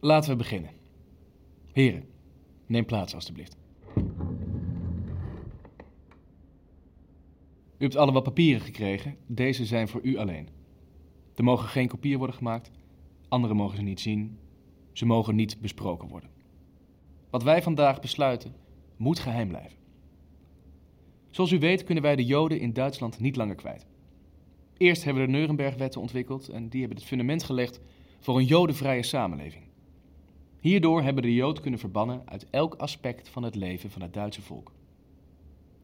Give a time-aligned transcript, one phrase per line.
[0.00, 0.70] Laten we beginnen.
[1.72, 2.04] Heren,
[2.66, 3.56] neem plaats alstublieft.
[7.78, 9.16] U hebt alle wat papieren gekregen.
[9.26, 10.48] Deze zijn voor u alleen.
[11.34, 12.70] Er mogen geen kopieën worden gemaakt.
[13.28, 14.38] Anderen mogen ze niet zien.
[14.92, 16.30] Ze mogen niet besproken worden.
[17.30, 18.54] Wat wij vandaag besluiten,
[18.96, 19.78] moet geheim blijven.
[21.30, 23.86] Zoals u weet kunnen wij de Joden in Duitsland niet langer kwijt.
[24.76, 27.80] Eerst hebben we de Nurembergwetten ontwikkeld en die hebben het fundament gelegd
[28.20, 29.69] voor een Jodenvrije samenleving.
[30.60, 34.42] Hierdoor hebben de Jood kunnen verbannen uit elk aspect van het leven van het Duitse
[34.42, 34.72] volk.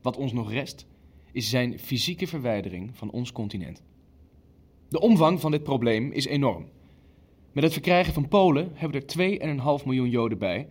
[0.02, 0.86] Wat ons nog rest,
[1.32, 3.82] is zijn fysieke verwijdering van ons continent.
[4.88, 6.66] De omvang van dit probleem is enorm.
[7.52, 10.68] Met het verkrijgen van Polen hebben er 2,5 miljoen Joden bij.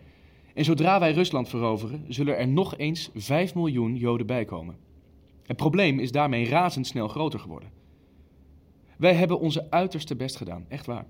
[0.54, 4.78] En zodra wij Rusland veroveren, zullen er nog eens 5 miljoen Joden bijkomen.
[5.46, 7.70] Het probleem is daarmee razendsnel groter geworden.
[8.98, 11.06] Wij hebben onze uiterste best gedaan, echt waar.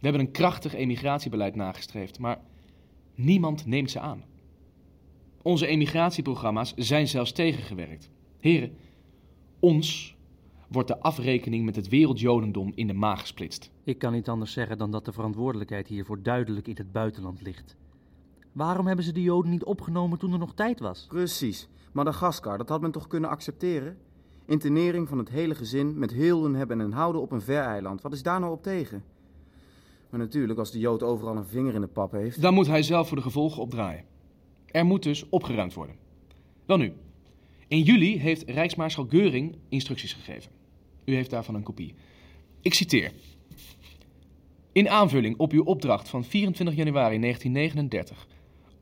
[0.00, 2.40] We hebben een krachtig emigratiebeleid nagestreefd, maar
[3.14, 4.24] niemand neemt ze aan.
[5.42, 8.10] Onze emigratieprogramma's zijn zelfs tegengewerkt.
[8.38, 8.76] Heren,
[9.58, 10.16] ons
[10.68, 13.70] wordt de afrekening met het wereldjodendom in de maag gesplitst.
[13.84, 17.76] Ik kan niet anders zeggen dan dat de verantwoordelijkheid hiervoor duidelijk in het buitenland ligt.
[18.52, 21.06] Waarom hebben ze de Joden niet opgenomen toen er nog tijd was?
[21.08, 21.68] Precies.
[21.92, 23.96] Madagaskar, dat had men toch kunnen accepteren?
[24.46, 28.02] Internering van het hele gezin met heel hun hebben en houden op een vereiland.
[28.02, 29.02] Wat is daar nou op tegen?
[30.10, 32.42] Maar natuurlijk, als de Jood overal een vinger in de pap heeft.
[32.42, 34.04] Dan moet hij zelf voor de gevolgen opdraaien.
[34.66, 35.96] Er moet dus opgeruimd worden.
[36.66, 36.92] Wel nu,
[37.68, 40.50] in juli heeft Rijksmaarschal Geuring instructies gegeven.
[41.04, 41.94] U heeft daarvan een kopie.
[42.60, 43.12] Ik citeer.
[44.72, 48.26] In aanvulling op uw opdracht van 24 januari 1939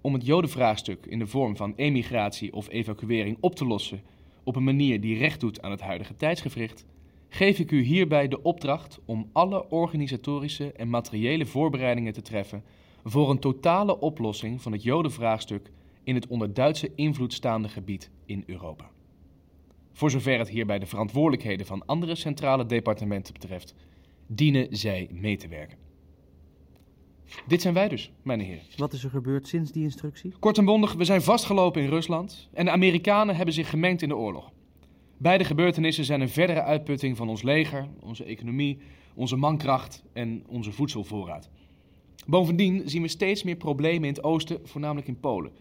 [0.01, 4.03] om het Jodenvraagstuk in de vorm van emigratie of evacuering op te lossen
[4.45, 6.85] op een manier die recht doet aan het huidige tijdsgevricht,
[7.29, 12.65] geef ik u hierbij de opdracht om alle organisatorische en materiële voorbereidingen te treffen
[13.05, 15.71] voor een totale oplossing van het Jodenvraagstuk
[16.05, 18.91] in het onder Duitse invloed staande gebied in Europa.
[19.93, 23.75] Voor zover het hierbij de verantwoordelijkheden van andere centrale departementen betreft,
[24.27, 25.79] dienen zij mee te werken.
[27.47, 28.63] Dit zijn wij dus, mijn heren.
[28.77, 30.35] Wat is er gebeurd sinds die instructie?
[30.39, 34.09] Kort en bondig, we zijn vastgelopen in Rusland en de Amerikanen hebben zich gemengd in
[34.09, 34.53] de oorlog.
[35.21, 38.79] Beide gebeurtenissen zijn een verdere uitputting van ons leger, onze economie,
[39.15, 41.51] onze mankracht en onze voedselvoorraad.
[42.27, 45.53] Bovendien zien we steeds meer problemen in het oosten, voornamelijk in Polen.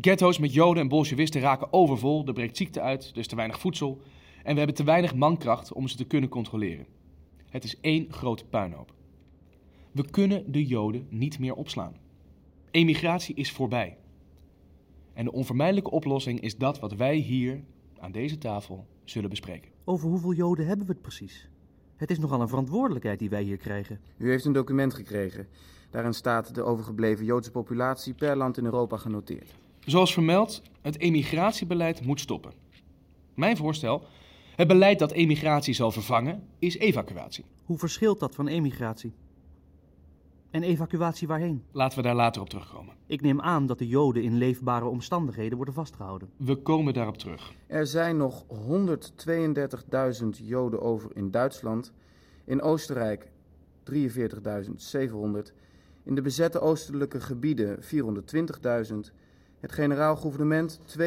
[0.00, 3.60] Ghetto's met Joden en Bolshevisten raken overvol, er breekt ziekte uit, er is te weinig
[3.60, 4.00] voedsel
[4.42, 6.86] en we hebben te weinig mankracht om ze te kunnen controleren.
[7.48, 8.94] Het is één grote puinhoop.
[9.92, 11.96] We kunnen de Joden niet meer opslaan.
[12.70, 13.96] Emigratie is voorbij.
[15.12, 17.64] En de onvermijdelijke oplossing is dat wat wij hier
[18.06, 19.70] aan deze tafel zullen bespreken.
[19.84, 21.48] Over hoeveel Joden hebben we het precies?
[21.96, 24.00] Het is nogal een verantwoordelijkheid die wij hier krijgen.
[24.16, 25.48] U heeft een document gekregen.
[25.90, 29.54] Daarin staat de overgebleven Joodse populatie per land in Europa genoteerd.
[29.80, 32.52] Zoals vermeld, het emigratiebeleid moet stoppen.
[33.34, 34.02] Mijn voorstel,
[34.56, 37.44] het beleid dat emigratie zal vervangen, is evacuatie.
[37.64, 39.12] Hoe verschilt dat van emigratie?
[40.50, 41.64] En evacuatie waarheen?
[41.72, 42.94] Laten we daar later op terugkomen.
[43.06, 46.28] Ik neem aan dat de Joden in leefbare omstandigheden worden vastgehouden.
[46.36, 47.52] We komen daarop terug.
[47.66, 51.92] Er zijn nog 132.000 Joden over in Duitsland,
[52.44, 53.30] in Oostenrijk
[53.92, 53.94] 43.700,
[56.02, 57.88] in de bezette oostelijke gebieden 420.000,
[59.60, 61.06] het generaal gouvernement 2.284.000,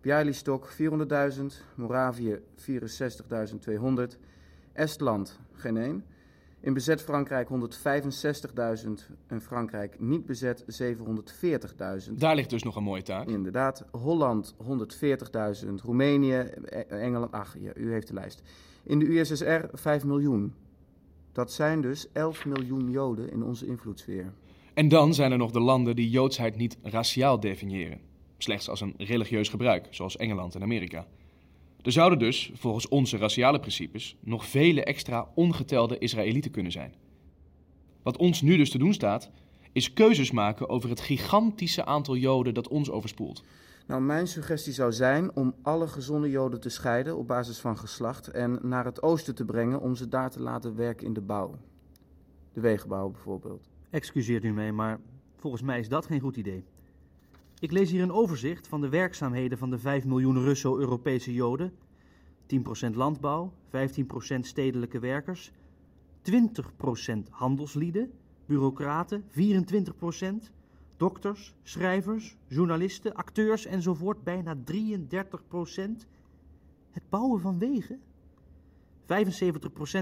[0.00, 1.44] Bialystok 400.000,
[1.74, 4.18] Moravië 64.200,
[4.72, 6.04] Estland geen één.
[6.60, 8.90] In bezet Frankrijk 165.000
[9.26, 10.64] en Frankrijk niet bezet
[12.08, 12.12] 740.000.
[12.12, 13.28] Daar ligt dus nog een mooie taak.
[13.28, 13.84] Inderdaad.
[13.90, 14.54] Holland
[15.64, 18.42] 140.000, Roemenië, E- Engeland, ach, ja, u heeft de lijst.
[18.84, 20.54] In de USSR 5 miljoen.
[21.32, 24.32] Dat zijn dus 11 miljoen Joden in onze invloedssfeer.
[24.74, 28.00] En dan zijn er nog de landen die joodsheid niet raciaal definiëren.
[28.38, 31.06] Slechts als een religieus gebruik, zoals Engeland en Amerika.
[31.86, 36.94] Er zouden dus, volgens onze raciale principes, nog vele extra ongetelde Israëlieten kunnen zijn.
[38.02, 39.30] Wat ons nu dus te doen staat,
[39.72, 43.44] is keuzes maken over het gigantische aantal Joden dat ons overspoelt.
[43.86, 48.28] Nou, mijn suggestie zou zijn om alle gezonde Joden te scheiden op basis van geslacht
[48.28, 51.58] en naar het oosten te brengen om ze daar te laten werken in de bouw.
[52.52, 53.68] De wegenbouw bijvoorbeeld.
[53.90, 55.00] Excuseert u mij, maar
[55.36, 56.64] volgens mij is dat geen goed idee.
[57.60, 61.72] Ik lees hier een overzicht van de werkzaamheden van de 5 miljoen Russo-Europese Joden.
[62.88, 65.52] 10% landbouw, 15% stedelijke werkers,
[66.22, 66.32] 20%
[67.30, 68.10] handelslieden,
[68.46, 70.50] bureaucraten, 24%,
[70.96, 74.58] dokters, schrijvers, journalisten, acteurs enzovoort, bijna 33%.
[76.90, 78.00] Het bouwen van wegen,
[79.02, 79.06] 75%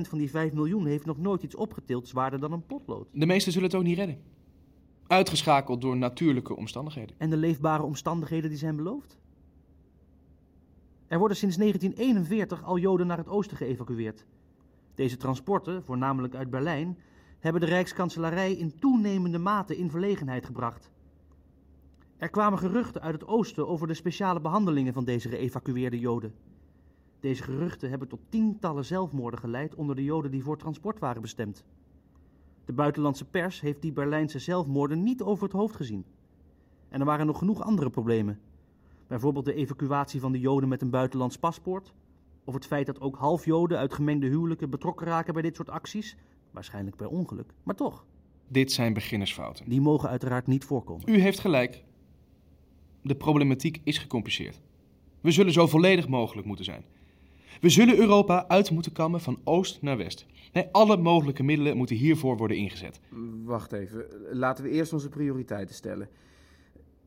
[0.08, 3.08] van die 5 miljoen heeft nog nooit iets opgetild zwaarder dan een potlood.
[3.12, 4.33] De meesten zullen het ook niet redden.
[5.06, 7.16] Uitgeschakeld door natuurlijke omstandigheden.
[7.18, 9.18] En de leefbare omstandigheden die zijn beloofd?
[11.06, 14.26] Er worden sinds 1941 al Joden naar het oosten geëvacueerd.
[14.94, 16.98] Deze transporten, voornamelijk uit Berlijn,
[17.38, 20.90] hebben de Rijkskanselarij in toenemende mate in verlegenheid gebracht.
[22.16, 26.34] Er kwamen geruchten uit het oosten over de speciale behandelingen van deze geëvacueerde Joden.
[27.20, 31.64] Deze geruchten hebben tot tientallen zelfmoorden geleid onder de Joden die voor transport waren bestemd.
[32.64, 36.04] De buitenlandse pers heeft die Berlijnse zelfmoorden niet over het hoofd gezien.
[36.88, 38.40] En er waren nog genoeg andere problemen.
[39.06, 41.92] Bijvoorbeeld de evacuatie van de Joden met een buitenlands paspoort.
[42.44, 46.16] Of het feit dat ook half-Joden uit gemengde huwelijken betrokken raken bij dit soort acties.
[46.50, 48.04] Waarschijnlijk per ongeluk, maar toch.
[48.48, 49.68] Dit zijn beginnersfouten.
[49.68, 51.10] Die mogen uiteraard niet voorkomen.
[51.10, 51.84] U heeft gelijk.
[53.02, 54.60] De problematiek is gecompliceerd.
[55.20, 56.84] We zullen zo volledig mogelijk moeten zijn.
[57.60, 60.26] We zullen Europa uit moeten kammen van oost naar west.
[60.54, 63.00] Nee, alle mogelijke middelen moeten hiervoor worden ingezet.
[63.44, 66.08] Wacht even, laten we eerst onze prioriteiten stellen.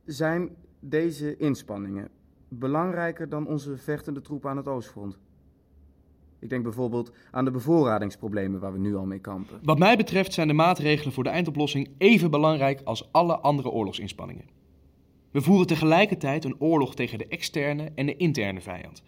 [0.05, 2.09] Zijn deze inspanningen
[2.47, 5.19] belangrijker dan onze vechtende troepen aan het oostfront?
[6.39, 9.59] Ik denk bijvoorbeeld aan de bevoorradingsproblemen waar we nu al mee kampen.
[9.63, 14.45] Wat mij betreft zijn de maatregelen voor de eindoplossing even belangrijk als alle andere oorlogsinspanningen.
[15.31, 19.03] We voeren tegelijkertijd een oorlog tegen de externe en de interne vijand.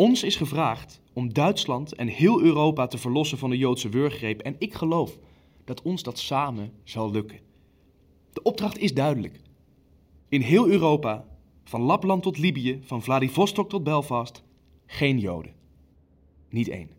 [0.00, 4.56] Ons is gevraagd om Duitsland en heel Europa te verlossen van de Joodse wurggreep en
[4.58, 5.18] ik geloof
[5.64, 7.38] dat ons dat samen zal lukken.
[8.32, 9.40] De opdracht is duidelijk.
[10.28, 11.24] In heel Europa,
[11.64, 14.42] van Lapland tot Libië, van Vladivostok tot Belfast,
[14.86, 15.52] geen Joden.
[16.50, 16.90] Niet één.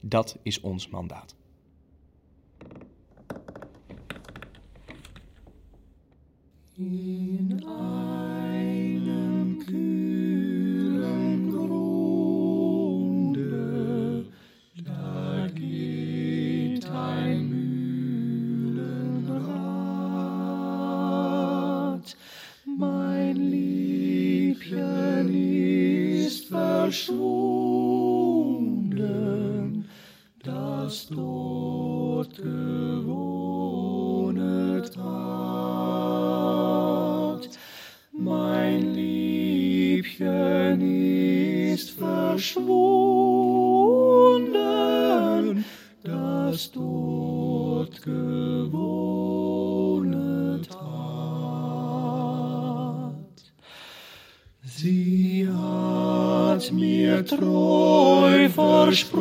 [0.00, 1.36] Dat is ons mandaat.
[6.74, 7.64] In
[26.92, 27.51] 树
[57.12, 59.20] mir treu versprochen,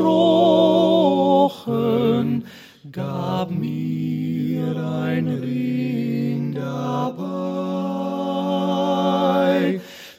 [2.92, 7.12] gab mir ein Ring dabei.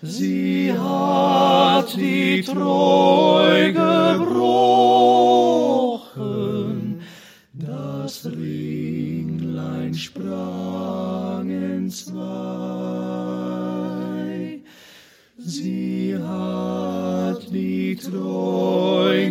[0.03, 4.61] Sie hat die Treu gebrochen,
[7.55, 12.23] das Ringlein sprang entzwei.
[15.39, 15.92] Sie
[17.93, 19.31] die Treu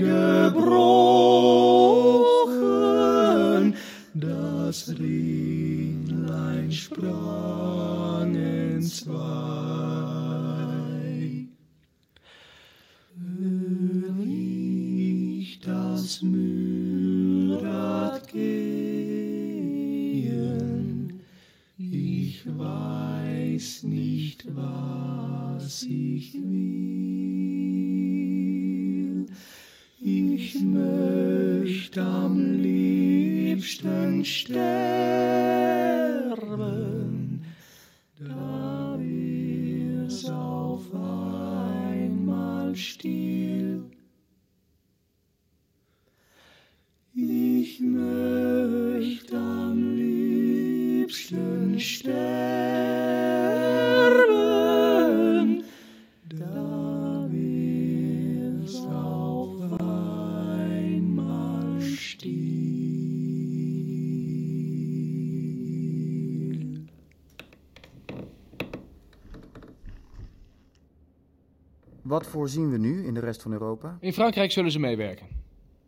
[72.21, 73.97] Wat voorzien we nu in de rest van Europa?
[73.99, 75.25] In Frankrijk zullen ze meewerken.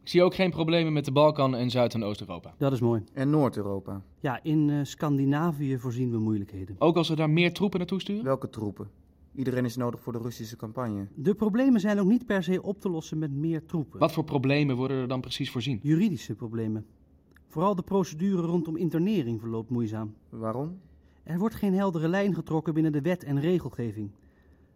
[0.02, 2.54] Ik zie ook geen problemen met de Balkan en Zuid- en Oost-Europa.
[2.58, 3.04] Dat is mooi.
[3.14, 4.02] En Noord-Europa?
[4.20, 6.76] Ja, in eh, Scandinavië voorzien we moeilijkheden.
[6.80, 8.24] Ook als we daar meer troepen naartoe sturen?
[8.24, 8.90] Welke troepen?
[9.36, 11.08] Iedereen is nodig voor de Russische campagne.
[11.16, 14.00] De problemen zijn ook niet per se op te lossen met meer troepen.
[14.00, 15.80] Wat voor problemen worden er dan precies voorzien?
[15.82, 16.86] Juridische problemen.
[17.48, 20.14] Vooral de procedure rondom internering verloopt moeizaam.
[20.30, 20.80] Waarom?
[21.24, 24.10] Er wordt geen heldere lijn getrokken binnen de wet en regelgeving.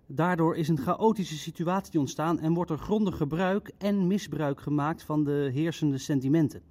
[0.09, 5.23] Daardoor is een chaotische situatie ontstaan en wordt er grondig gebruik en misbruik gemaakt van
[5.23, 6.61] de heersende sentimenten.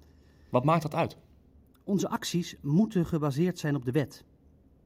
[0.49, 1.17] Wat maakt dat uit?
[1.83, 4.23] Onze acties moeten gebaseerd zijn op de wet.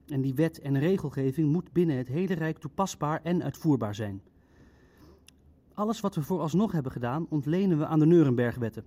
[0.07, 4.21] En die wet en regelgeving moet binnen het hele Rijk toepasbaar en uitvoerbaar zijn.
[5.73, 8.83] Alles wat we vooralsnog hebben gedaan, ontlenen we aan de Nurembergwetten.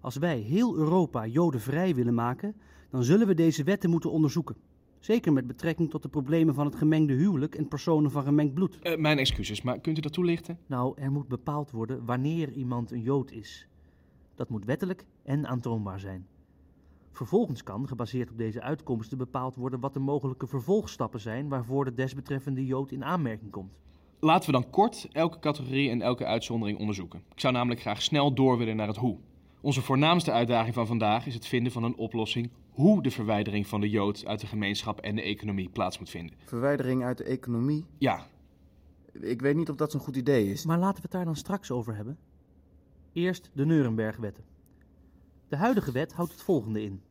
[0.00, 2.54] Als wij heel Europa jodenvrij willen maken,
[2.90, 4.56] dan zullen we deze wetten moeten onderzoeken.
[5.04, 8.78] Zeker met betrekking tot de problemen van het gemengde huwelijk en personen van gemengd bloed.
[8.78, 10.58] Eh, mijn excuses, maar kunt u dat toelichten?
[10.66, 13.68] Nou, er moet bepaald worden wanneer iemand een Jood is.
[14.34, 16.26] Dat moet wettelijk en aantoonbaar zijn.
[17.12, 21.94] Vervolgens kan, gebaseerd op deze uitkomsten, bepaald worden wat de mogelijke vervolgstappen zijn waarvoor de
[21.94, 23.72] desbetreffende Jood in aanmerking komt.
[24.20, 27.22] Laten we dan kort elke categorie en elke uitzondering onderzoeken.
[27.34, 29.18] Ik zou namelijk graag snel door willen naar het hoe.
[29.64, 33.80] Onze voornaamste uitdaging van vandaag is het vinden van een oplossing hoe de verwijdering van
[33.80, 36.36] de Jood uit de gemeenschap en de economie plaats moet vinden.
[36.44, 37.86] Verwijdering uit de economie.
[37.98, 38.26] Ja,
[39.12, 40.64] Ik weet niet of dat zo'n goed idee is.
[40.64, 42.18] Maar laten we het daar dan straks over hebben.
[43.12, 44.44] Eerst de Nurembergwetten.
[45.48, 47.02] De huidige wet houdt het volgende in.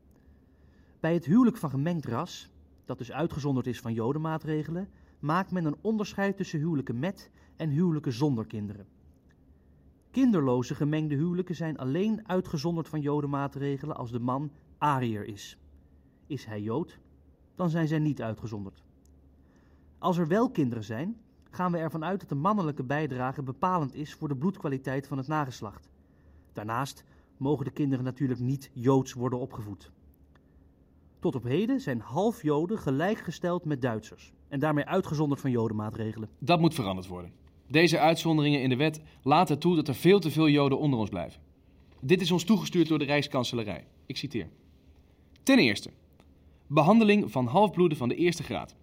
[1.00, 2.50] Bij het huwelijk van gemengd ras,
[2.86, 8.14] dat dus uitgezonderd is van jodenmaatregelen, maakt men een onderscheid tussen huwelijken met en huwelijken
[8.14, 8.88] zonder kinderen.
[10.14, 15.58] Kinderloze gemengde huwelijken zijn alleen uitgezonderd van jodenmaatregelen als de man Ariër is.
[16.28, 17.00] Is hij Jood,
[17.56, 18.84] dan zijn zij niet uitgezonderd.
[19.98, 21.18] Als er wel kinderen zijn,
[21.50, 25.28] gaan we ervan uit dat de mannelijke bijdrage bepalend is voor de bloedkwaliteit van het
[25.28, 25.90] nageslacht.
[26.54, 27.04] Daarnaast
[27.38, 29.92] mogen de kinderen natuurlijk niet Joods worden opgevoed.
[31.20, 36.30] Tot op heden zijn half Joden gelijkgesteld met Duitsers en daarmee uitgezonderd van Jodenmaatregelen.
[36.40, 37.42] dat moet veranderd worden.
[37.74, 41.10] Deze uitzonderingen in de wet laten toe dat er veel te veel Joden onder ons
[41.10, 41.42] blijven.
[42.00, 43.86] Dit is ons toegestuurd door de Rijkskanselarij.
[44.06, 44.50] Ik citeer.
[45.44, 45.90] Ten eerste,
[46.68, 48.76] behandeling van halfbloeden van de eerste graad.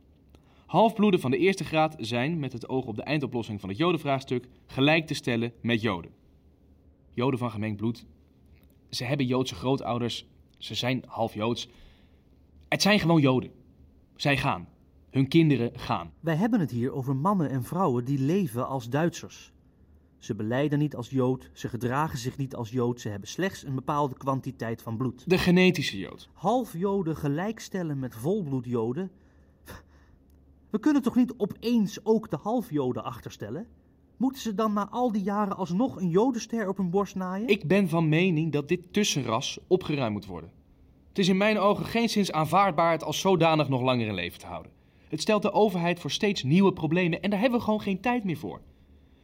[0.66, 4.48] Halfbloeden van de eerste graad zijn, met het oog op de eindoplossing van het Jodenvraagstuk,
[4.66, 6.10] gelijk te stellen met Joden.
[7.14, 8.06] Joden van gemengd bloed,
[8.88, 10.26] ze hebben Joodse grootouders,
[10.58, 11.68] ze zijn half Joods.
[12.68, 13.50] Het zijn gewoon Joden.
[14.16, 14.68] Zij gaan.
[15.10, 16.12] Hun kinderen gaan.
[16.20, 19.52] Wij hebben het hier over mannen en vrouwen die leven als Duitsers.
[20.18, 23.74] Ze beleiden niet als Jood, ze gedragen zich niet als Jood, ze hebben slechts een
[23.74, 25.30] bepaalde kwantiteit van bloed.
[25.30, 26.28] De genetische Jood.
[26.32, 29.10] half Joden gelijkstellen met volbloed Joden?
[30.70, 33.66] We kunnen toch niet opeens ook de half Joden achterstellen?
[34.16, 37.48] Moeten ze dan na al die jaren alsnog een Jodenster op hun borst naaien?
[37.48, 40.50] Ik ben van mening dat dit tussenras opgeruimd moet worden.
[41.08, 44.38] Het is in mijn ogen geen zins aanvaardbaar het als zodanig nog langer in leven
[44.38, 44.72] te houden.
[45.10, 48.24] Het stelt de overheid voor steeds nieuwe problemen en daar hebben we gewoon geen tijd
[48.24, 48.60] meer voor.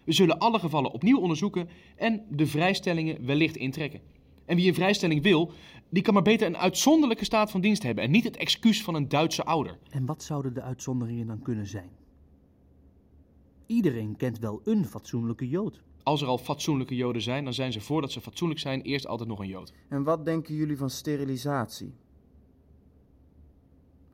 [0.04, 4.00] We zullen alle gevallen opnieuw onderzoeken en de vrijstellingen wellicht intrekken.
[4.44, 5.52] En wie een vrijstelling wil,
[5.88, 8.94] die kan maar beter een uitzonderlijke staat van dienst hebben en niet het excuus van
[8.94, 9.78] een Duitse ouder.
[9.90, 11.90] En wat zouden de uitzonderingen dan kunnen zijn?
[13.66, 15.82] Iedereen kent wel een fatsoenlijke Jood.
[16.02, 19.28] Als er al fatsoenlijke Joden zijn, dan zijn ze voordat ze fatsoenlijk zijn eerst altijd
[19.28, 19.72] nog een Jood.
[19.88, 21.94] En wat denken jullie van sterilisatie?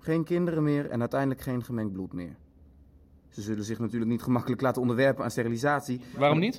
[0.03, 2.37] Geen kinderen meer en uiteindelijk geen gemengd bloed meer.
[3.29, 6.01] Ze zullen zich natuurlijk niet gemakkelijk laten onderwerpen aan sterilisatie.
[6.17, 6.55] Waarom niet?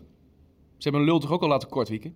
[0.78, 2.16] Ze hebben een lul toch ook al laten kortwieken?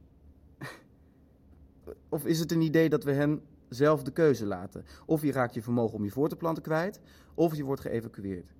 [2.09, 4.85] Of is het een idee dat we hen zelf de keuze laten?
[5.05, 6.99] Of je raakt je vermogen om je voor te planten kwijt,
[7.33, 8.53] of je wordt geëvacueerd.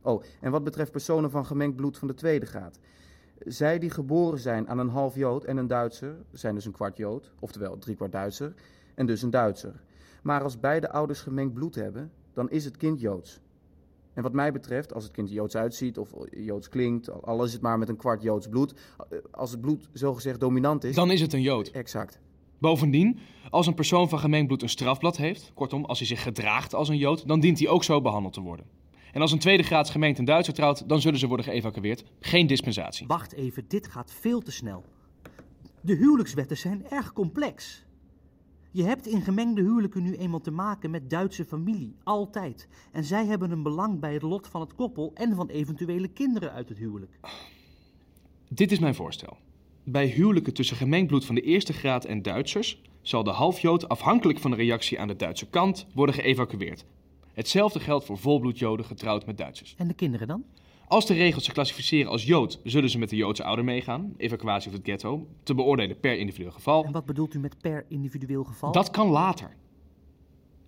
[0.00, 2.78] Oh, en wat betreft personen van gemengd bloed van de tweede graad.
[3.38, 6.96] Zij die geboren zijn aan een half Jood en een Duitser, zijn dus een kwart
[6.96, 8.54] Jood, oftewel drie kwart Duitser,
[8.94, 9.80] en dus een Duitser.
[10.22, 13.40] Maar als beide ouders gemengd bloed hebben, dan is het kind Joods.
[14.14, 17.62] En wat mij betreft, als het kind Joods uitziet of Joods klinkt, al is het
[17.62, 18.74] maar met een kwart Joods bloed,
[19.30, 20.94] als het bloed zogezegd dominant is.
[20.94, 21.68] Dan is het een Jood.
[21.68, 22.20] Exact.
[22.58, 23.18] Bovendien,
[23.50, 26.88] als een persoon van gemengd bloed een strafblad heeft, kortom, als hij zich gedraagt als
[26.88, 28.66] een Jood, dan dient hij ook zo behandeld te worden.
[29.12, 32.04] En als een tweede graads gemeente een Duitser trouwt, dan zullen ze worden geëvacueerd.
[32.20, 33.06] Geen dispensatie.
[33.06, 34.84] Wacht even, dit gaat veel te snel.
[35.80, 37.84] De huwelijkswetten zijn erg complex.
[38.74, 42.68] Je hebt in gemengde huwelijken nu eenmaal te maken met Duitse familie, altijd.
[42.92, 46.52] En zij hebben een belang bij het lot van het koppel en van eventuele kinderen
[46.52, 47.18] uit het huwelijk.
[48.48, 49.36] Dit is mijn voorstel.
[49.84, 54.38] Bij huwelijken tussen gemengd bloed van de eerste graad en Duitsers zal de halfjood afhankelijk
[54.38, 56.84] van de reactie aan de Duitse kant worden geëvacueerd.
[57.32, 59.74] Hetzelfde geldt voor volbloedjoden getrouwd met Duitsers.
[59.78, 60.44] En de kinderen dan?
[60.92, 64.70] Als de regels ze klassificeren als Jood, zullen ze met de Joodse ouder meegaan, evacuatie
[64.70, 66.84] of het ghetto, te beoordelen per individueel geval.
[66.84, 68.72] En wat bedoelt u met per individueel geval?
[68.72, 69.56] Dat kan later.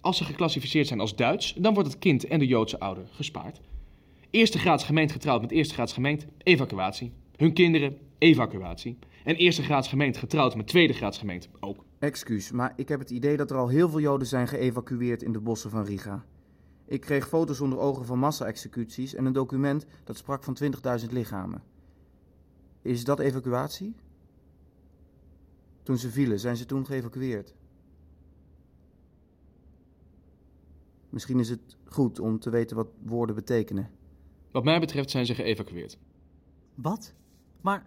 [0.01, 3.61] Als ze geclassificeerd zijn als Duits, dan wordt het kind en de Joodse ouder gespaard.
[4.31, 7.13] Eerste graads gemeend getrouwd met eerste graads gemeend, evacuatie.
[7.37, 8.99] Hun kinderen, evacuatie.
[9.25, 11.85] En eerste graads gemeend getrouwd met tweede graads gemeend, ook.
[11.99, 15.33] Excuus, maar ik heb het idee dat er al heel veel Joden zijn geëvacueerd in
[15.33, 16.25] de bossen van Riga.
[16.85, 20.57] Ik kreeg foto's onder ogen van massa-executies en een document dat sprak van
[21.01, 21.63] 20.000 lichamen.
[22.83, 23.95] Is dat evacuatie?
[25.83, 27.55] Toen ze vielen, zijn ze toen geëvacueerd?
[31.09, 33.91] Misschien is het goed om te weten wat woorden betekenen.
[34.51, 35.99] Wat mij betreft zijn ze geëvacueerd.
[36.75, 37.15] Wat?
[37.61, 37.87] Maar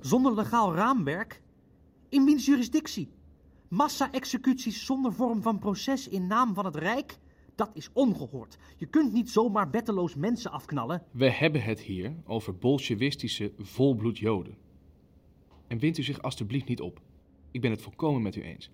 [0.00, 1.42] zonder legaal raamwerk?
[2.08, 3.12] In wiens jurisdictie?
[3.68, 7.18] Massa-executies zonder vorm van proces in naam van het Rijk?
[7.54, 8.58] Dat is ongehoord.
[8.76, 11.02] Je kunt niet zomaar betteloos mensen afknallen.
[11.10, 14.56] We hebben het hier over bolsjewistische volbloed Joden.
[15.66, 17.00] En wint u zich alstublieft niet op.
[17.50, 18.70] Ik ben het volkomen met u eens.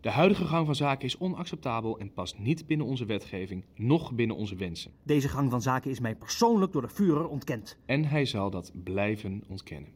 [0.00, 4.36] De huidige gang van zaken is onacceptabel en past niet binnen onze wetgeving, noch binnen
[4.36, 4.92] onze wensen.
[5.02, 7.78] Deze gang van zaken is mij persoonlijk door de Führer ontkend.
[7.86, 9.90] En hij zal dat blijven ontkennen.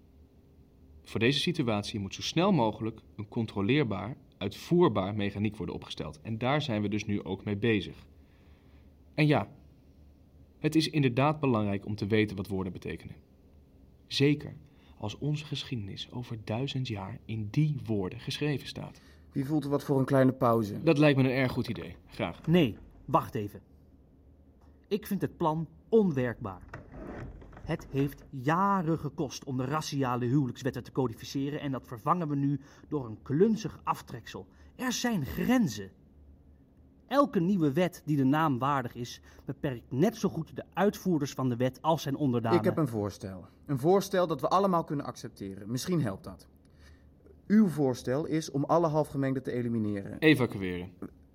[1.02, 6.20] Voor deze situatie moet zo snel mogelijk een controleerbaar, uitvoerbaar mechaniek worden opgesteld.
[6.22, 8.06] En daar zijn we dus nu ook mee bezig.
[9.14, 9.48] En ja,
[10.58, 13.16] het is inderdaad belangrijk om te weten wat woorden betekenen.
[14.06, 14.54] Zeker
[14.98, 19.00] als onze geschiedenis over duizend jaar in die woorden geschreven staat.
[19.32, 20.82] Wie voelt er wat voor een kleine pauze?
[20.82, 21.96] Dat lijkt me een erg goed idee.
[22.06, 22.46] Graag.
[22.46, 23.60] Nee, wacht even.
[24.88, 26.62] Ik vind het plan onwerkbaar.
[27.64, 32.60] Het heeft jaren gekost om de raciale huwelijkswetten te codificeren en dat vervangen we nu
[32.88, 34.46] door een klunzig aftreksel.
[34.76, 35.90] Er zijn grenzen.
[37.06, 41.48] Elke nieuwe wet die de naam waardig is, beperkt net zo goed de uitvoerders van
[41.48, 42.58] de wet als zijn onderdanen.
[42.58, 43.46] Ik heb een voorstel.
[43.66, 45.70] Een voorstel dat we allemaal kunnen accepteren.
[45.70, 46.46] Misschien helpt dat.
[47.46, 50.18] Uw voorstel is om alle halfgemengden te elimineren.
[50.18, 50.92] Evacueren.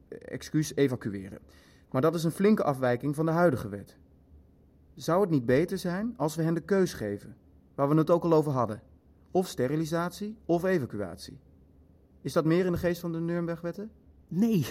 [0.10, 1.40] Excuus, evacueren.
[1.92, 3.98] Maar dat is een flinke afwijking van de huidige wet.
[5.00, 7.36] Zou het niet beter zijn als we hen de keus geven,
[7.76, 8.82] waar we het ook al over hadden?
[9.32, 11.40] Of sterilisatie of evacuatie.
[12.22, 13.92] Is dat meer in de geest van de Nurembergwetten?
[14.28, 14.66] Nee,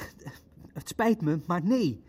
[0.73, 2.03] het spijt me, maar nee.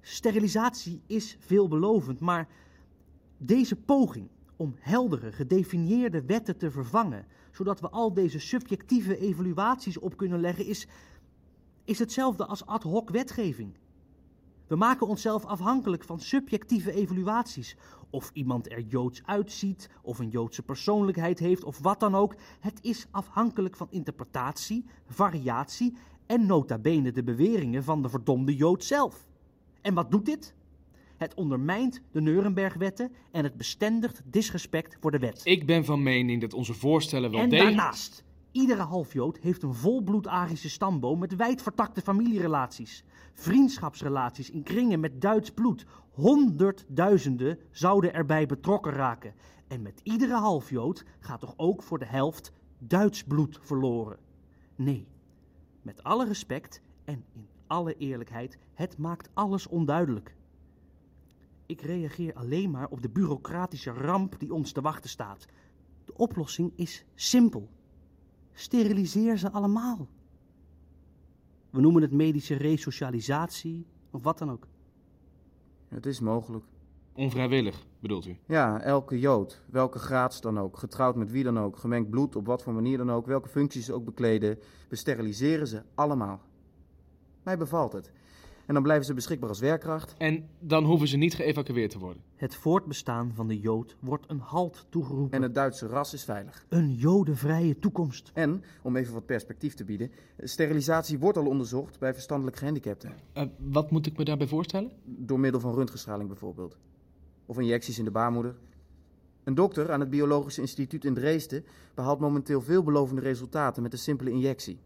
[0.00, 2.48] Sterilisatie is veelbelovend, maar
[3.38, 10.16] deze poging om heldere, gedefinieerde wetten te vervangen, zodat we al deze subjectieve evaluaties op
[10.16, 10.86] kunnen leggen, is,
[11.84, 13.74] is hetzelfde als ad hoc wetgeving.
[14.66, 17.76] We maken onszelf afhankelijk van subjectieve evaluaties.
[18.10, 22.34] Of iemand er joods uitziet, of een joodse persoonlijkheid heeft, of wat dan ook.
[22.60, 25.96] Het is afhankelijk van interpretatie, variatie
[26.26, 29.26] en nota bene de beweringen van de verdomde jood zelf.
[29.80, 30.54] En wat doet dit?
[31.16, 35.40] Het ondermijnt de Nurembergwetten en het bestendigt disrespect voor de wet.
[35.44, 37.76] Ik ben van mening dat onze voorstellen wel En degelijk...
[37.76, 43.04] daarnaast, iedere halfjood heeft een volbloed-Arische stamboom met wijd vertakte familierelaties.
[43.34, 45.86] Vriendschapsrelaties in kringen met Duits bloed.
[46.10, 49.34] Honderdduizenden zouden erbij betrokken raken.
[49.68, 54.18] En met iedere halfjood gaat toch ook voor de helft Duits bloed verloren.
[54.76, 55.06] Nee,
[55.82, 60.34] met alle respect en in alle eerlijkheid, het maakt alles onduidelijk.
[61.66, 65.46] Ik reageer alleen maar op de bureaucratische ramp die ons te wachten staat.
[66.04, 67.68] De oplossing is simpel.
[68.52, 70.08] Steriliseer ze allemaal.
[71.74, 74.66] We noemen het medische resocialisatie of wat dan ook.
[75.88, 76.64] Het is mogelijk.
[77.12, 78.36] Onvrijwillig, bedoelt u?
[78.46, 82.46] Ja, elke Jood, welke graads dan ook, getrouwd met wie dan ook, gemengd bloed, op
[82.46, 84.58] wat voor manier dan ook, welke functies ze ook bekleden,
[84.88, 86.40] we steriliseren ze allemaal.
[87.42, 88.12] Mij bevalt het.
[88.66, 90.14] En dan blijven ze beschikbaar als werkkracht.
[90.18, 92.22] En dan hoeven ze niet geëvacueerd te worden.
[92.36, 95.36] Het voortbestaan van de Jood wordt een halt toegeroepen.
[95.36, 96.66] En het Duitse ras is veilig.
[96.68, 98.30] Een jodenvrije toekomst.
[98.34, 103.12] En, om even wat perspectief te bieden, sterilisatie wordt al onderzocht bij verstandelijk gehandicapten.
[103.32, 104.90] Eh, wat moet ik me daarbij voorstellen?
[105.04, 106.76] Door middel van röntgenstraling bijvoorbeeld.
[107.46, 108.56] Of injecties in de baarmoeder.
[109.44, 114.30] Een dokter aan het Biologische Instituut in Dresden behaalt momenteel veelbelovende resultaten met een simpele
[114.30, 114.80] injectie.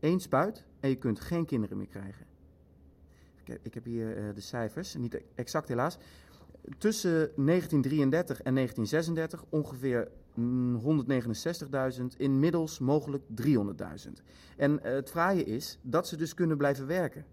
[0.00, 2.31] Eén spuit en je kunt geen kinderen meer krijgen.
[3.62, 5.98] Ik heb, hier eh, de cijfers, niet exact helaas.
[6.78, 11.04] Tussen 1933 en 1936 ongeveer mm,
[12.00, 14.12] 169.000, inmiddels mogelijk 300.000.
[14.56, 17.24] En eh, het fraaie is dat ze dus kunnen blijven werken.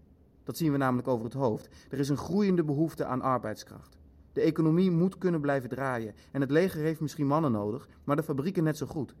[0.44, 1.68] Dat zien we namelijk over het hoofd.
[1.90, 3.98] Er is een groeiende behoefte aan arbeidskracht.
[4.32, 6.14] De economie moet kunnen blijven draaien.
[6.30, 9.14] En het leger heeft misschien mannen nodig, maar de fabrieken net zo goed.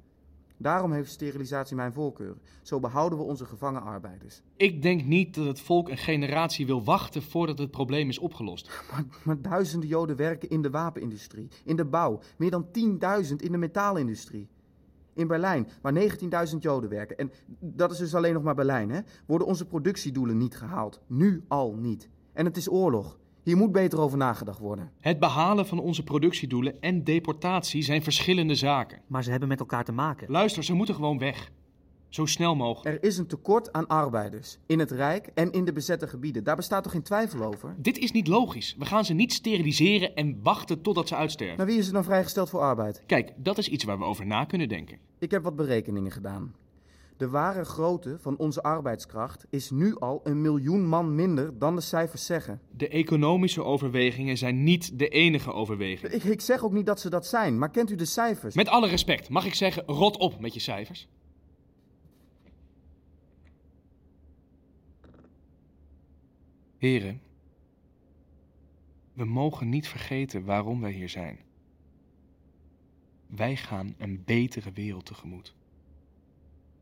[0.62, 2.36] Daarom heeft sterilisatie mijn voorkeur.
[2.62, 4.42] Zo behouden we onze gevangen arbeiders.
[4.56, 8.70] Ik denk niet dat het volk een generatie wil wachten voordat het probleem is opgelost.
[8.90, 13.52] Maar, maar duizenden Joden werken in de wapenindustrie, in de bouw, meer dan 10.000 in
[13.52, 14.48] de metaalindustrie.
[15.14, 19.00] In Berlijn, waar 19.000 Joden werken, en dat is dus alleen nog maar Berlijn, hè,
[19.26, 21.00] worden onze productiedoelen niet gehaald.
[21.06, 22.08] Nu al niet.
[22.32, 23.18] En het is oorlog.
[23.42, 24.90] Hier moet beter over nagedacht worden.
[25.00, 29.02] Het behalen van onze productiedoelen en deportatie zijn verschillende zaken.
[29.06, 30.30] Maar ze hebben met elkaar te maken.
[30.30, 31.50] Luister, ze moeten gewoon weg.
[32.08, 32.96] Zo snel mogelijk.
[32.96, 34.58] Er is een tekort aan arbeiders.
[34.66, 36.44] In het Rijk en in de bezette gebieden.
[36.44, 37.74] Daar bestaat toch geen twijfel over?
[37.78, 38.76] Dit is niet logisch.
[38.78, 41.56] We gaan ze niet steriliseren en wachten totdat ze uitsterven.
[41.56, 43.02] Maar wie is er dan vrijgesteld voor arbeid?
[43.06, 44.98] Kijk, dat is iets waar we over na kunnen denken.
[45.18, 46.54] Ik heb wat berekeningen gedaan.
[47.20, 51.80] De ware grootte van onze arbeidskracht is nu al een miljoen man minder dan de
[51.80, 52.60] cijfers zeggen.
[52.70, 56.12] De economische overwegingen zijn niet de enige overweging.
[56.12, 58.54] Ik, ik zeg ook niet dat ze dat zijn, maar kent u de cijfers?
[58.54, 61.08] Met alle respect, mag ik zeggen, rot op met je cijfers.
[66.78, 67.20] Heren,
[69.12, 71.38] we mogen niet vergeten waarom wij hier zijn.
[73.26, 75.58] Wij gaan een betere wereld tegemoet.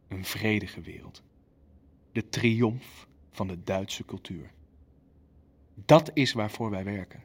[0.08, 1.22] Een vredige wereld.
[2.12, 4.50] De triomf van de Duitse cultuur.
[5.74, 7.22] Dat is waarvoor wij werken.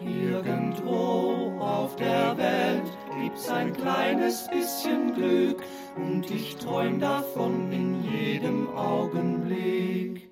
[0.00, 5.62] Irgendwo auf der Welt gibt's ein kleines bisschen Glück
[5.96, 10.29] und ich träum davon in jedem Augenblick.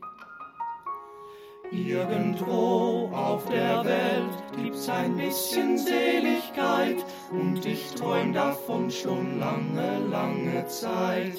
[1.71, 10.67] Irgendwo auf der Welt gibt's ein bisschen Seligkeit und ich träum davon schon lange, lange
[10.67, 11.35] Zeit.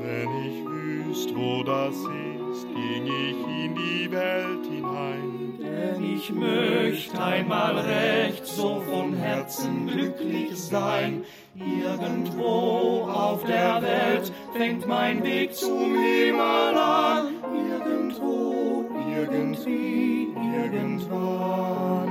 [0.00, 5.58] Wenn ich wüsst, wo das ist, ging ich in die Welt hinein.
[5.58, 11.24] Denn ich möchte einmal recht so von Herzen glücklich sein.
[11.54, 17.34] Irgendwo auf der Welt fängt mein Weg zum Himmel an.
[18.20, 18.84] Irgendwo,
[19.16, 22.08] irgendwie, irgendwann.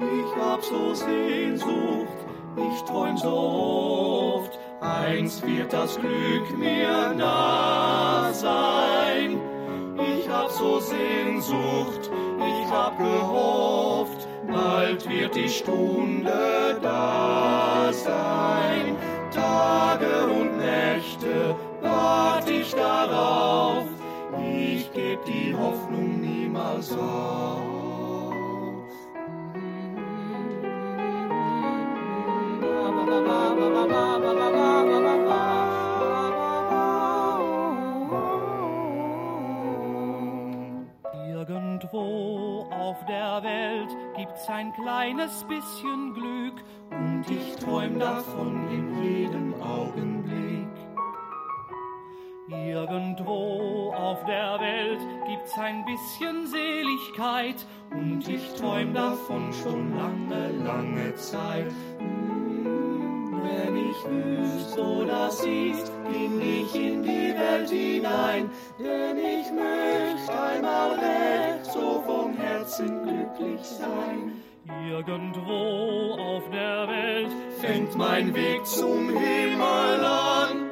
[0.00, 2.18] Ich hab so Sehnsucht,
[2.56, 4.58] ich träum so oft.
[4.80, 9.40] Einst wird das Glück mir nah sein.
[9.96, 18.96] Ich hab so Sehnsucht, ich hab gehofft, bald wird die Stunde da sein.
[19.30, 23.84] Tage und Nächte wart ich darauf,
[24.40, 27.62] ich geb die Hoffnung niemals auf.
[41.30, 43.97] Irgendwo auf der Welt
[44.28, 50.68] gibt's ein kleines bisschen Glück und ich träum davon in jedem Augenblick.
[52.48, 61.14] Irgendwo auf der Welt gibt's ein bisschen Seligkeit und ich träum davon schon lange, lange
[61.16, 61.72] Zeit.
[63.42, 70.40] Wenn ich wüsste, wo das ist, ging ich in die Welt hinein, denn ich möchte
[70.40, 74.32] einmal recht so vom Herzen glücklich sein.
[74.90, 80.67] Irgendwo auf der Welt Fängt mein Weg zum Himmel an.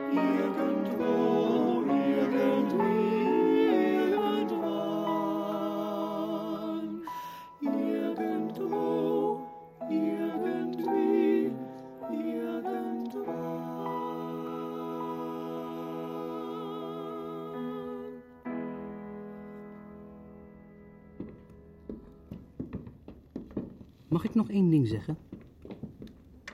[24.16, 25.18] Mag ik nog één ding zeggen?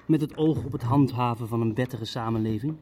[0.07, 2.77] Met het oog op het handhaven van een wettige samenleving.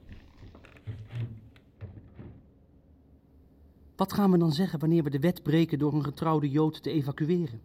[3.97, 6.91] Wat gaan we dan zeggen wanneer we de wet breken door een getrouwde Jood te
[6.91, 7.61] evacueren?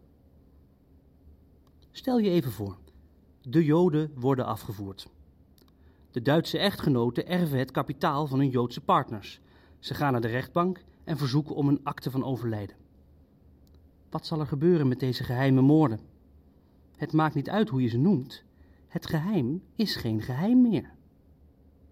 [1.92, 2.78] Stel je even voor,
[3.42, 5.08] de Joden worden afgevoerd.
[6.12, 9.42] De Duitse echtgenoten erven het kapitaal van hun Joodse partners.
[9.80, 12.76] Ze gaan naar de rechtbank en verzoeken om een akte van overlijden.
[14.10, 16.15] Wat zal er gebeuren met deze geheime moorden?
[16.98, 18.44] Het maakt niet uit hoe je ze noemt.
[18.88, 20.94] Het geheim is geen geheim meer.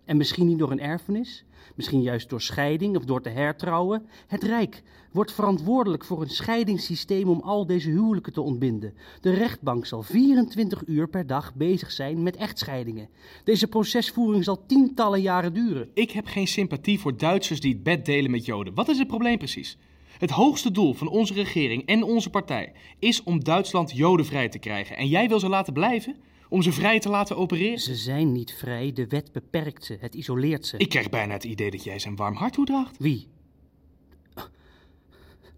[0.05, 4.05] En misschien niet door een erfenis, misschien juist door scheiding of door te hertrouwen.
[4.27, 8.93] Het Rijk wordt verantwoordelijk voor een scheidingssysteem om al deze huwelijken te ontbinden.
[9.21, 13.09] De rechtbank zal 24 uur per dag bezig zijn met echtscheidingen.
[13.43, 15.89] Deze procesvoering zal tientallen jaren duren.
[15.93, 18.73] Ik heb geen sympathie voor Duitsers die het bed delen met Joden.
[18.73, 19.77] Wat is het probleem precies?
[20.23, 24.97] Het hoogste doel van onze regering en onze partij is om Duitsland jodenvrij te krijgen.
[24.97, 26.15] En jij wil ze laten blijven?
[26.49, 27.79] Om ze vrij te laten opereren?
[27.79, 30.77] Ze zijn niet vrij, de wet beperkt ze, het isoleert ze.
[30.77, 32.97] Ik krijg bijna het idee dat jij ze een warm hart toedraagt.
[32.97, 33.27] Wie?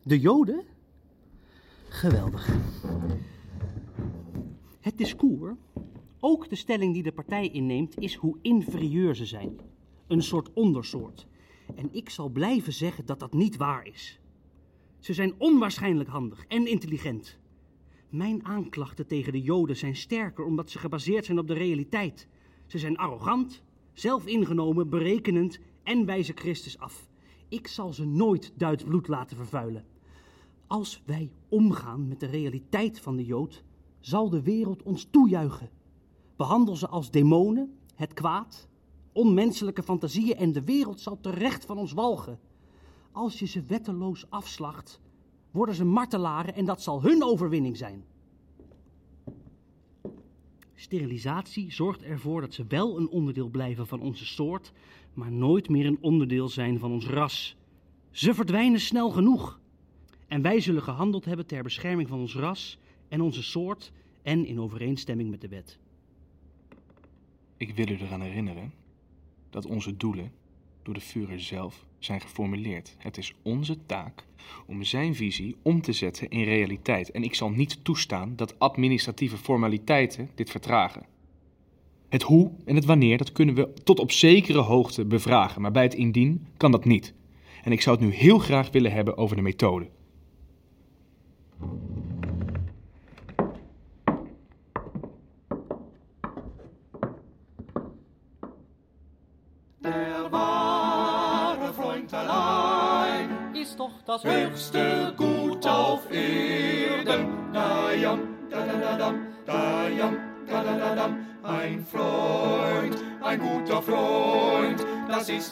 [0.04, 0.64] De Joden?
[1.90, 2.56] Geweldig.
[4.80, 5.54] Het discours,
[6.20, 9.60] ook de stelling die de partij inneemt, is hoe inferieur ze zijn.
[10.08, 11.28] een soort ondersoort.
[11.76, 14.20] En ik zal blijven zeggen dat dat niet waar is.
[15.06, 17.38] Ze zijn onwaarschijnlijk handig en intelligent.
[18.10, 22.28] Mijn aanklachten tegen de Joden zijn sterker omdat ze gebaseerd zijn op de realiteit.
[22.66, 23.64] Ze zijn arrogant,
[23.94, 27.10] zelfingenomen, berekenend en wijzen Christus af.
[27.50, 29.86] Ik zal ze nooit Duits bloed laten vervuilen.
[30.68, 33.64] Als wij omgaan met de realiteit van de Jood,
[34.00, 35.70] zal de wereld ons toejuichen.
[36.36, 38.68] Behandel ze als demonen, het kwaad,
[39.12, 42.40] onmenselijke fantasieën en de wereld zal terecht van ons walgen.
[43.16, 45.02] Als je ze wetteloos afslacht,
[45.52, 48.04] worden ze martelaren en dat zal hun overwinning zijn.
[50.74, 54.72] Sterilisatie zorgt ervoor dat ze wel een onderdeel blijven van onze soort,
[55.14, 57.56] maar nooit meer een onderdeel zijn van ons ras.
[58.12, 59.60] Ze verdwijnen snel genoeg.
[60.28, 64.60] En wij zullen gehandeld hebben ter bescherming van ons ras en onze soort en in
[64.60, 65.80] overeenstemming met de wet.
[67.58, 68.74] Ik wil u eraan herinneren
[69.50, 70.32] dat onze doelen
[70.84, 72.96] door de Führer zelf zijn geformuleerd.
[72.98, 74.26] Het is onze taak
[74.68, 77.12] om zijn visie om te zetten in realiteit.
[77.12, 81.06] En ik zal niet toestaan dat administratieve formaliteiten dit vertragen.
[82.10, 85.84] Het hoe en het wanneer, dat kunnen we tot op zekere hoogte bevragen, maar bij
[85.84, 87.14] het indien kan dat niet.
[87.64, 89.90] En ik zou het nu heel graag willen hebben over de methode.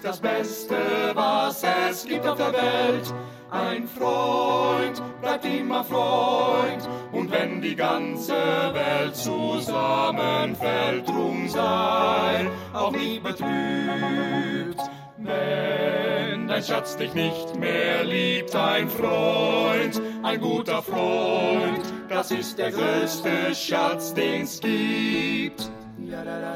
[0.03, 0.75] Das Beste,
[1.13, 3.13] was es gibt auf der Welt.
[3.49, 13.19] Ein Freund bleibt immer Freund, und wenn die ganze Welt zusammenfällt, drum sei auch nie
[13.19, 14.81] betrübt.
[15.17, 22.71] Wenn dein Schatz dich nicht mehr liebt, ein Freund, ein guter Freund, das ist der
[22.71, 25.69] größte Schatz, den's gibt.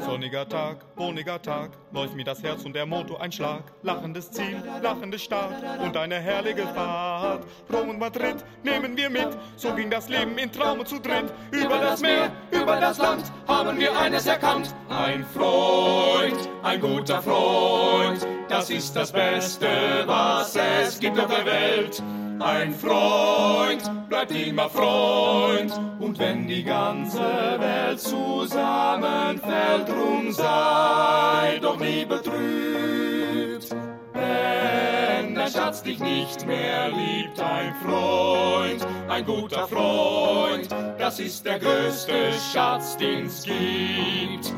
[0.04, 3.62] Sonniger Tag, wohniger Tag, läuft mir das Herz und der Motor ein Schlag.
[3.82, 7.44] Lachendes Ziel, lachende Stadt und eine herrliche Fahrt.
[7.72, 11.32] Rom und Madrid nehmen wir mit, so ging das Leben in Traume zu dritt.
[11.50, 14.74] Über das Meer, über das Land haben wir eines erkannt.
[14.88, 19.68] Ein Freund, ein guter Freund, das ist das Beste,
[20.06, 22.02] was es gibt auf der Welt.
[22.40, 32.04] Ein Freund bleibt immer Freund, und wenn die ganze Welt zusammenfällt, drum sei doch nie
[32.04, 33.74] betrübt.
[34.12, 41.58] Wenn der Schatz dich nicht mehr liebt, ein Freund, ein guter Freund, das ist der
[41.58, 44.54] größte Schatz, den's gibt.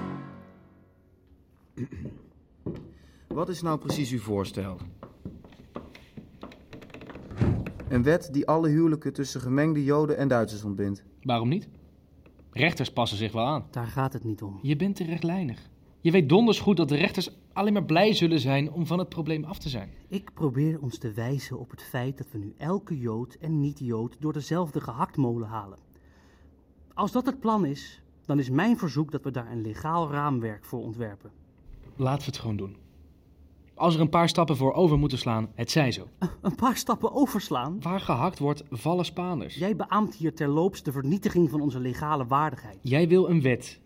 [3.33, 4.77] Wat is nou precies uw voorstel?
[7.91, 11.05] Een wet die alle huwelijken tussen gemengde Joden en Duitsers ontbindt.
[11.23, 11.69] Waarom niet?
[12.53, 13.65] Rechters passen zich wel aan.
[13.71, 14.59] Daar gaat het niet om.
[14.63, 15.71] Je bent te rechtlijnig.
[16.01, 19.09] Je weet donders goed dat de rechters alleen maar blij zullen zijn om van het
[19.09, 19.91] probleem af te zijn.
[20.09, 24.17] Ik probeer ons te wijzen op het feit dat we nu elke Jood en niet-Jood
[24.21, 25.79] door dezelfde gehaktmolen halen.
[26.95, 30.65] Als dat het plan is, dan is mijn verzoek dat we daar een legaal raamwerk
[30.65, 31.31] voor ontwerpen.
[31.97, 32.77] Laten we het gewoon doen.
[33.81, 36.09] Als er een paar stappen voor over moeten slaan, het zij zo.
[36.41, 37.81] Een paar stappen overslaan?
[37.83, 39.55] Waar gehakt wordt, vallen Spaanders.
[39.55, 42.79] Jij beaamt hier terloops de vernietiging van onze legale waardigheid.
[42.83, 43.81] Jij wil een wet.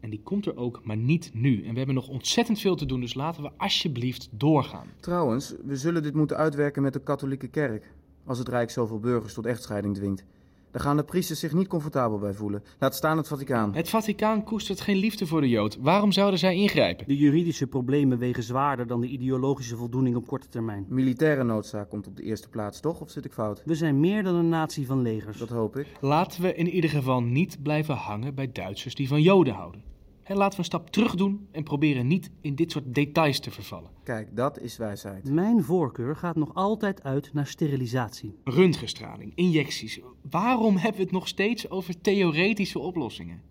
[0.00, 1.64] En die komt er ook, maar niet nu.
[1.64, 4.86] En we hebben nog ontzettend veel te doen, dus laten we alsjeblieft doorgaan.
[5.00, 7.92] Trouwens, we zullen dit moeten uitwerken met de katholieke kerk.
[8.24, 10.24] Als het Rijk zoveel burgers tot echtscheiding dwingt.
[10.70, 12.62] Daar gaan de priesters zich niet comfortabel bij voelen.
[12.78, 13.74] Laat staan het Vaticaan.
[13.74, 15.78] Het Vaticaan koestert geen liefde voor de Jood.
[15.80, 17.06] Waarom zouden zij ingrijpen?
[17.06, 20.86] De juridische problemen wegen zwaarder dan de ideologische voldoening op korte termijn.
[20.88, 23.00] Militaire noodzaak komt op de eerste plaats, toch?
[23.00, 23.62] Of zit ik fout?
[23.64, 25.38] We zijn meer dan een natie van legers.
[25.38, 25.86] Dat hoop ik.
[26.00, 29.95] Laten we in ieder geval niet blijven hangen bij Duitsers die van Joden houden.
[30.26, 33.50] En laten we een stap terug doen en proberen niet in dit soort details te
[33.50, 33.90] vervallen.
[34.02, 35.30] Kijk, dat is wijsheid.
[35.30, 38.38] Mijn voorkeur gaat nog altijd uit naar sterilisatie.
[38.44, 40.00] Röntgenstraling, injecties.
[40.30, 43.42] Waarom hebben we het nog steeds over theoretische oplossingen?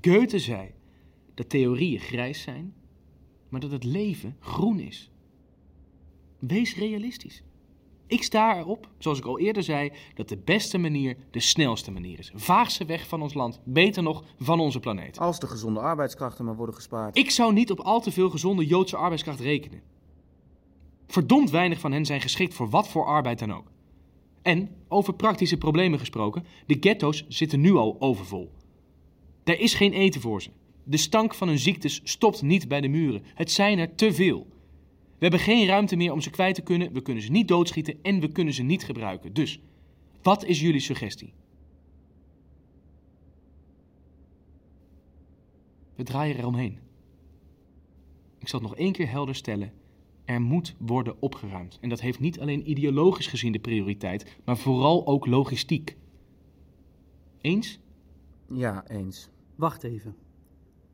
[0.00, 0.70] Goethe zei
[1.34, 2.74] dat theorieën grijs zijn,
[3.48, 5.10] maar dat het leven groen is.
[6.38, 7.42] Wees realistisch.
[8.06, 12.18] Ik sta erop, zoals ik al eerder zei, dat de beste manier de snelste manier
[12.18, 12.32] is.
[12.34, 15.18] Vaag ze weg van ons land, beter nog van onze planeet.
[15.18, 17.16] Als de gezonde arbeidskrachten maar worden gespaard.
[17.16, 19.82] Ik zou niet op al te veel gezonde Joodse arbeidskracht rekenen.
[21.06, 23.70] Verdomd weinig van hen zijn geschikt voor wat voor arbeid dan ook.
[24.42, 28.52] En, over praktische problemen gesproken, de ghetto's zitten nu al overvol.
[29.44, 30.50] Er is geen eten voor ze.
[30.84, 33.22] De stank van hun ziektes stopt niet bij de muren.
[33.34, 34.46] Het zijn er te veel.
[35.18, 37.98] We hebben geen ruimte meer om ze kwijt te kunnen, we kunnen ze niet doodschieten
[38.02, 39.32] en we kunnen ze niet gebruiken.
[39.32, 39.60] Dus,
[40.22, 41.32] wat is jullie suggestie?
[45.94, 46.78] We draaien eromheen.
[48.38, 49.72] Ik zal het nog één keer helder stellen.
[50.24, 51.78] Er moet worden opgeruimd.
[51.80, 55.96] En dat heeft niet alleen ideologisch gezien de prioriteit, maar vooral ook logistiek.
[57.40, 57.80] Eens?
[58.48, 59.28] Ja, eens.
[59.54, 60.16] Wacht even.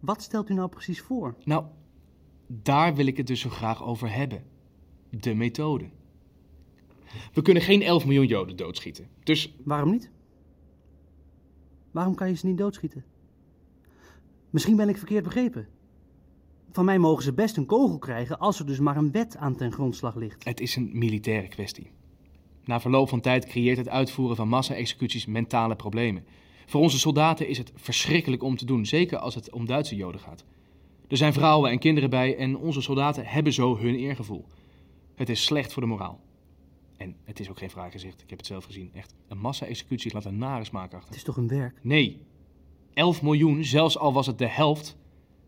[0.01, 1.37] Wat stelt u nou precies voor?
[1.45, 1.65] Nou,
[2.63, 4.45] daar wil ik het dus zo graag over hebben.
[5.11, 5.91] De methode.
[7.33, 9.09] We kunnen geen 11 miljoen Joden doodschieten.
[9.23, 10.11] Dus Waarom niet?
[11.91, 13.05] Waarom kan je ze niet doodschieten?
[14.51, 15.69] Misschien ben ik verkeerd begrepen.
[16.73, 19.57] Van mij mogen ze best een kogel krijgen als er dus maar een wet aan
[19.57, 20.45] ten grondslag ligt.
[20.45, 21.91] het is een militaire kwestie.
[22.65, 26.25] Na verloop van tijd creëert het uitvoeren van massa-executies mentale problemen.
[26.67, 30.21] Voor onze soldaten is het verschrikkelijk om te doen, zeker als het om Duitse Joden
[30.21, 30.45] gaat.
[31.13, 34.45] Er zijn vrouwen en kinderen bij en onze soldaten hebben zo hun eergevoel.
[35.15, 36.21] Het is slecht voor de moraal.
[36.97, 38.91] En het is ook geen vraaggezicht, ik heb het zelf gezien.
[38.95, 41.09] Echt, een massa-executie laat een nare smaak achter.
[41.09, 41.79] Het is toch een werk?
[41.83, 42.23] Nee.
[42.95, 44.97] 11 miljoen, zelfs al was het de helft,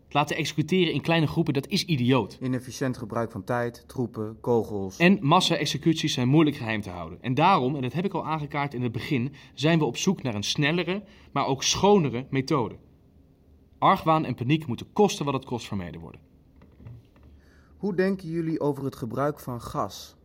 [0.09, 2.37] laten executeren in kleine groepen, dat is idioot.
[2.41, 4.97] Inefficiënt gebruik van tijd, troepen, kogels.
[4.97, 7.21] En massa-executies zijn moeilijk geheim te houden.
[7.21, 10.23] En daarom, en dat heb ik al aangekaart in het begin, zijn we op zoek
[10.23, 12.75] naar een snellere, maar ook schonere methode.
[13.85, 16.21] Argwaan en paniek moeten kosten wat het kost vermeden worden.
[17.77, 20.15] Hoe denken jullie over het gebruik van gas?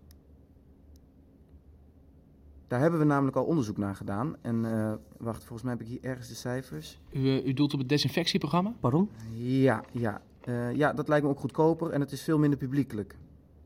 [2.67, 4.37] Daar hebben we namelijk al onderzoek naar gedaan.
[4.41, 7.01] En eh, wacht, volgens mij heb ik hier ergens de cijfers.
[7.13, 8.75] U, eh, u doelt op het desinfectieprogramma?
[8.81, 9.11] Pardon?
[9.35, 10.23] Ja, ja.
[10.41, 13.17] Eh, ja, dat lijkt me ook goedkoper en het is veel minder publiekelijk.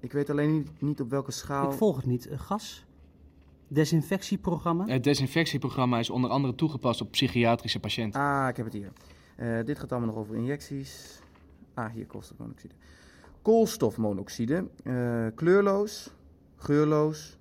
[0.01, 1.71] Ik weet alleen niet, niet op welke schaal.
[1.71, 2.29] Ik volg het niet.
[2.33, 2.85] Gas?
[3.69, 4.87] Desinfectieprogramma?
[4.87, 8.21] Het desinfectieprogramma is onder andere toegepast op psychiatrische patiënten.
[8.21, 8.93] Ah, ik heb het hier.
[9.37, 11.21] Eh, dit gaat allemaal nog over injecties.
[11.75, 12.75] Ah, hier koolstofmonoxide.
[13.43, 16.15] Koolstofmonoxide, eh, kleurloos,
[16.57, 17.39] geurloos,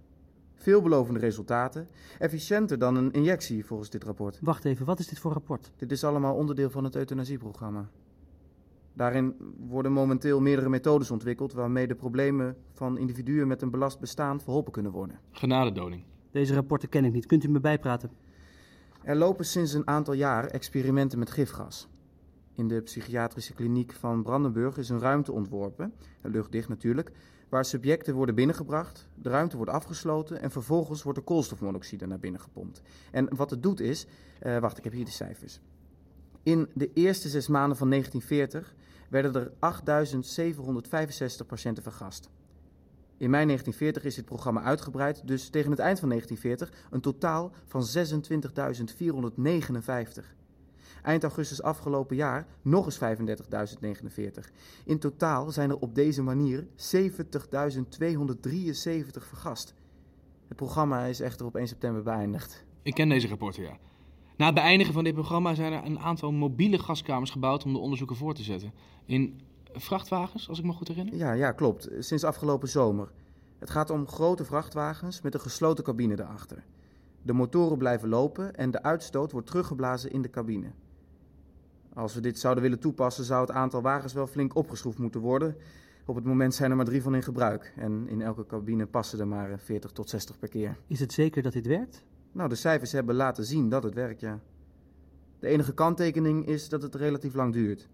[0.54, 1.88] veelbelovende resultaten.
[2.20, 4.40] Efficiënter dan een injectie volgens dit rapport.
[4.42, 5.72] Wacht even, wat is dit voor rapport?
[5.76, 7.90] Dit is allemaal onderdeel van het euthanasieprogramma.
[8.94, 9.36] Daarin
[9.68, 14.72] worden momenteel meerdere methodes ontwikkeld waarmee de problemen van individuen met een belast bestaan verholpen
[14.72, 15.20] kunnen worden.
[15.32, 16.04] Genadedoding.
[16.32, 17.26] Deze rapporten ken ik niet.
[17.26, 18.12] Kunt u me bijpraten?
[19.04, 21.88] Er lopen sinds een aantal jaar experimenten met gifgas.
[22.54, 27.12] In de psychiatrische kliniek van Brandenburg is een ruimte ontworpen, luchtdicht natuurlijk,
[27.50, 32.42] waar subjecten worden binnengebracht, de ruimte wordt afgesloten en vervolgens wordt er koolstofmonoxide naar binnen
[32.42, 32.82] gepompt.
[33.12, 34.08] En wat het doet is,
[34.40, 35.60] eh, wacht, ik heb hier de cijfers.
[36.44, 38.76] In de eerste zes maanden van 1940
[39.10, 42.30] werden er 8.765 patiënten vergast.
[43.24, 47.52] In mei 1940 is dit programma uitgebreid, dus tegen het eind van 1940 een totaal
[47.66, 47.84] van
[50.22, 50.26] 26.459.
[51.02, 53.04] Eind augustus afgelopen jaar nog eens 35.049.
[54.86, 56.68] In totaal zijn er op deze manier 70.273
[59.14, 59.74] vergast.
[60.48, 62.66] Het programma is echter op 1 september beëindigd.
[62.82, 63.78] Ik ken deze rapporten, ja.
[64.38, 67.80] Na het beëindigen van dit programma zijn er een aantal mobiele gaskamers gebouwd om de
[67.80, 68.74] onderzoeken voor te zetten.
[69.06, 69.40] In
[69.74, 71.16] vrachtwagens, als ik me goed herinner.
[71.16, 71.90] Ja, ja, klopt.
[72.00, 73.12] Sinds afgelopen zomer.
[73.60, 76.64] Het gaat om grote vrachtwagens met een gesloten cabine erachter.
[77.22, 80.72] De motoren blijven lopen en de uitstoot wordt teruggeblazen in de cabine.
[81.94, 85.56] Als we dit zouden willen toepassen, zou het aantal wagens wel flink opgeschroefd moeten worden.
[86.06, 87.74] Op het moment zijn er maar drie van in gebruik.
[87.76, 90.78] En in elke cabine passen er maar 40 tot 60 per keer.
[90.88, 92.04] Is het zeker dat dit werkt?
[92.32, 94.40] Nou, de cijfers hebben laten zien dat het werkt, ja.
[95.40, 97.90] De enige kanttekening is dat het relatief lang duurt.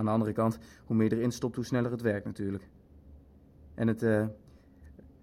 [0.00, 2.68] Aan de andere kant, hoe meer je erin stopt, hoe sneller het werkt natuurlijk.
[3.74, 4.26] En het, eh,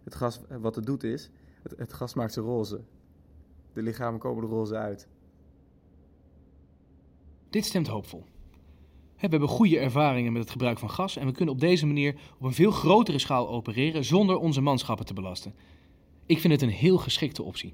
[0.04, 1.30] het gas, wat het doet is,
[1.78, 2.82] het, gas maakt ze roze.
[3.74, 5.08] De lichamen komen er roze uit.
[7.50, 8.26] Dit stemt hoopvol.
[8.92, 12.16] We hebben goede ervaringen met het gebruik van gas en we kunnen op deze manier
[12.40, 15.54] op een veel grotere schaal opereren zonder onze manschappen te belasten.
[16.26, 17.74] Ik vind het een heel geschikte optie.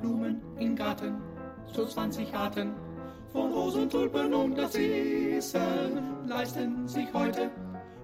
[0.00, 1.22] Blumen im Garten,
[1.72, 2.74] so 20 Arten
[3.32, 7.52] von Rosen, Tulpen und Narzissen leisten sich heute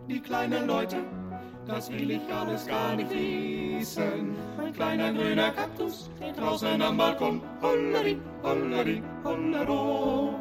[0.08, 0.98] die kleinen Leute.
[1.66, 4.36] Das will ich alles gar nicht wissen.
[4.56, 7.42] Mein kleiner grüner Kaktus steht draußen am Balkon.
[7.60, 10.34] Holleri, holleri, hollero.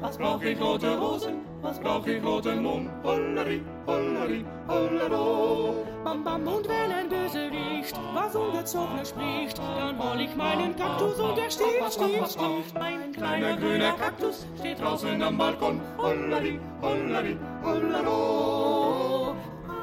[0.00, 1.55] Was brauch ich rote Rosen?
[1.66, 2.88] Was brauch ich roten Mond?
[3.02, 5.84] Holleri, holleri, hollero.
[6.04, 11.36] Bam bam und wenn ein Bösewicht was Ungezogenes spricht, dann hol ich meinen Kaktus und
[11.36, 12.74] der sticht, sticht, sticht.
[12.78, 15.80] Mein Kleiner grüner Kaktus steht draußen am Balkon.
[15.98, 19.34] Holleri, holleri, hollero.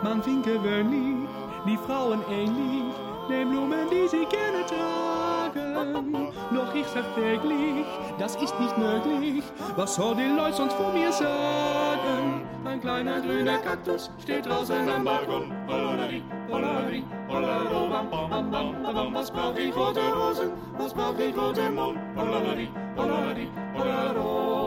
[0.04, 1.28] Man we niet,
[1.66, 3.04] die vrouwen één lief.
[3.28, 5.03] den Blumen, die sie gerne tragen.
[6.14, 7.86] Doch ich sag täglich,
[8.20, 9.44] das ist nicht möglich.
[9.76, 12.46] Was soll die Leute sonst von mir sagen?
[12.66, 15.52] Ein kleiner grüner Kaktus steht draußen am Balkon.
[15.68, 19.14] Hollerari, hollerari, hollero, bam, bam, bam, bam.
[19.16, 20.52] Was brauch ich rote Rosen?
[20.78, 21.98] Was brauch ich rote Mond?
[22.16, 24.63] Hollerari, hollerari, hollero.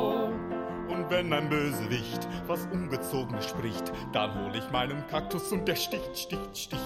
[1.07, 6.19] Und wenn ein Bösewicht was Ungezogenes spricht, dann hol ich meinen Kaktus und der sticht,
[6.19, 6.83] sticht, sticht.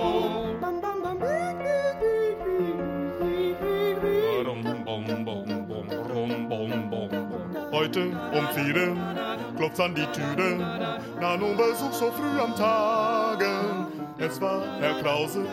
[7.72, 8.96] Heute um vier
[9.56, 10.56] klopft's an die Türe.
[11.20, 13.88] Na, nun Besuch so früh am Tage.
[14.18, 15.46] Es war Herr Krause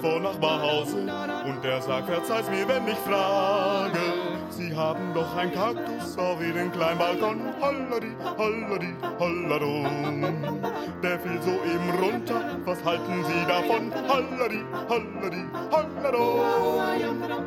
[0.00, 4.39] von Nachbarhause und der sagt, verzeih's mir, wenn ich frage.
[4.60, 7.40] Sie haben doch ein Kaktus auf Ihren kleinen Balkon.
[7.62, 9.88] Holladi, holladi, hollado.
[11.02, 12.58] Der fiel so eben runter.
[12.66, 13.90] Was halten Sie davon?
[14.06, 16.42] Holladi, holladi, hollado.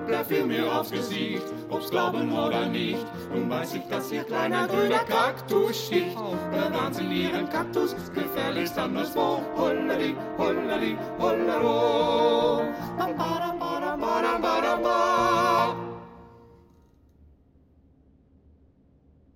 [0.09, 3.05] Der fiel mir aufs Gesicht, ob's glauben oder nicht.
[3.31, 6.17] Nun weiß ich, dass ihr kleiner grüner Kaktus sticht.
[6.17, 9.39] Bewahren Sie Ihren Kaktus, gefährlichst anderswo.
[9.55, 12.63] Holladi, holladi, hollero.
[12.97, 15.12] Bam, badam, badam, badam, badam, ba.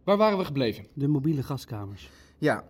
[0.08, 0.86] Waar waren we gebleven?
[0.94, 2.10] De mobiele gaskamers.
[2.38, 2.64] Ja,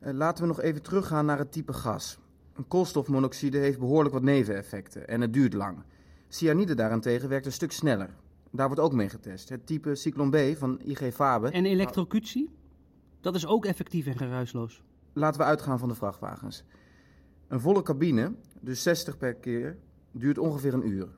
[0.00, 2.18] eh, laten we nog even teruggaan naar het type gas.
[2.52, 5.82] Een koolstofmonoxide heeft behoorlijk wat neveneffecten en het duurt lang.
[6.28, 8.10] Cyanide daarentegen werkt een stuk sneller.
[8.50, 9.48] Daar wordt ook mee getest.
[9.48, 11.50] Het type Cyclon B van IG Fabe.
[11.50, 12.50] En elektrocutie?
[13.20, 14.82] Dat is ook effectief en geruisloos.
[15.12, 16.64] Laten we uitgaan van de vrachtwagens.
[17.48, 19.78] Een volle cabine, dus 60 per keer,
[20.12, 21.08] duurt ongeveer een uur.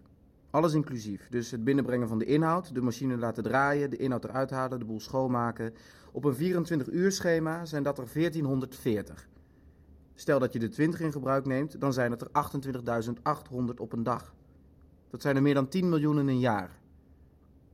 [0.51, 1.29] Alles inclusief.
[1.29, 4.85] Dus het binnenbrengen van de inhoud, de machine laten draaien, de inhoud eruit halen, de
[4.85, 5.75] boel schoonmaken.
[6.13, 9.29] Op een 24 uur schema zijn dat er 1440.
[10.15, 14.03] Stel dat je de 20 in gebruik neemt, dan zijn het er 28.800 op een
[14.03, 14.35] dag.
[15.11, 16.71] Dat zijn er meer dan 10 miljoen in een jaar.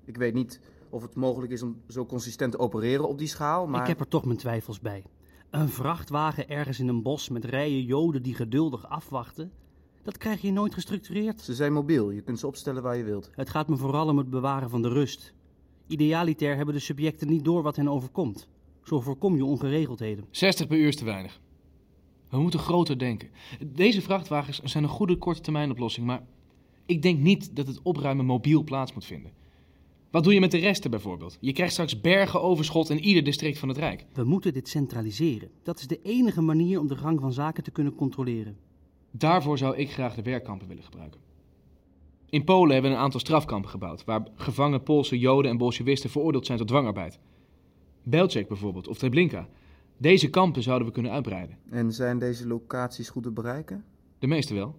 [0.04, 0.60] Ik weet niet
[0.90, 3.80] of het mogelijk is om zo consistent te opereren op die schaal, maar...
[3.80, 5.04] Ik heb er toch mijn twijfels bij.
[5.50, 9.52] Een vrachtwagen ergens in een bos met rijen joden die geduldig afwachten,
[10.02, 11.40] dat krijg je nooit gestructureerd.
[11.40, 13.30] Ze zijn mobiel, je kunt ze opstellen waar je wilt.
[13.34, 15.34] Het gaat me vooral om het bewaren van de rust.
[15.86, 18.48] Idealiter hebben de subjecten niet door wat hen overkomt.
[18.84, 20.24] Zo voorkom je ongeregeldheden.
[20.30, 21.40] 60 per uur is te weinig.
[22.28, 23.28] We moeten groter denken.
[23.66, 26.26] Deze vrachtwagens zijn een goede korte termijn oplossing, maar
[26.86, 29.32] ik denk niet dat het opruimen mobiel plaats moet vinden.
[30.10, 31.38] Wat doe je met de resten bijvoorbeeld?
[31.40, 34.06] Je krijgt straks bergen overschot in ieder district van het Rijk.
[34.12, 35.50] We moeten dit centraliseren.
[35.62, 38.56] Dat is de enige manier om de gang van zaken te kunnen controleren.
[39.12, 41.20] Daarvoor zou ik graag de werkkampen willen gebruiken.
[42.28, 46.46] In Polen hebben we een aantal strafkampen gebouwd, waar gevangen Poolse Joden en Bolshevisten veroordeeld
[46.46, 47.18] zijn tot dwangarbeid.
[48.02, 49.48] Belzec bijvoorbeeld, of Treblinka.
[49.96, 51.58] Deze kampen zouden we kunnen uitbreiden.
[51.70, 53.84] En zijn deze locaties goed te bereiken?
[54.18, 54.76] De meeste wel.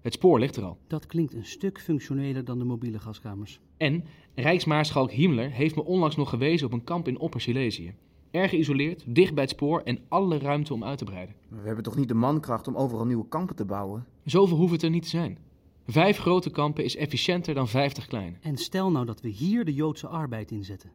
[0.00, 0.78] Het spoor ligt er al.
[0.86, 3.60] Dat klinkt een stuk functioneler dan de mobiele gaskamers.
[3.76, 4.04] En
[4.34, 7.94] Rijksmaarschalk Himmler heeft me onlangs nog gewezen op een kamp in Opper-Silesië.
[8.30, 11.34] Erg geïsoleerd, dicht bij het spoor en alle ruimte om uit te breiden.
[11.48, 14.06] Maar we hebben toch niet de mankracht om overal nieuwe kampen te bouwen?
[14.24, 15.38] Zoveel hoeft het er niet te zijn.
[15.86, 18.36] Vijf grote kampen is efficiënter dan vijftig kleine.
[18.40, 20.90] En stel nou dat we hier de Joodse arbeid inzetten.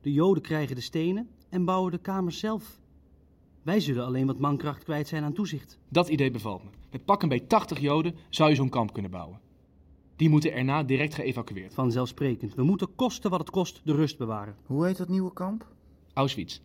[0.00, 2.80] De Joden krijgen de stenen en bouwen de kamers zelf.
[3.62, 5.78] Wij zullen alleen wat mankracht kwijt zijn aan toezicht.
[5.88, 6.70] Dat idee bevalt me.
[6.90, 9.40] Met pak een beetje 80 Joden zou je zo'n kamp kunnen bouwen.
[10.16, 11.74] Die moeten erna direct geëvacueerd.
[11.74, 12.54] Vanzelfsprekend.
[12.54, 14.56] We moeten kosten wat het kost de rust bewaren.
[14.66, 15.74] Hoe heet dat nieuwe kamp?
[16.16, 16.60] Auschwitz.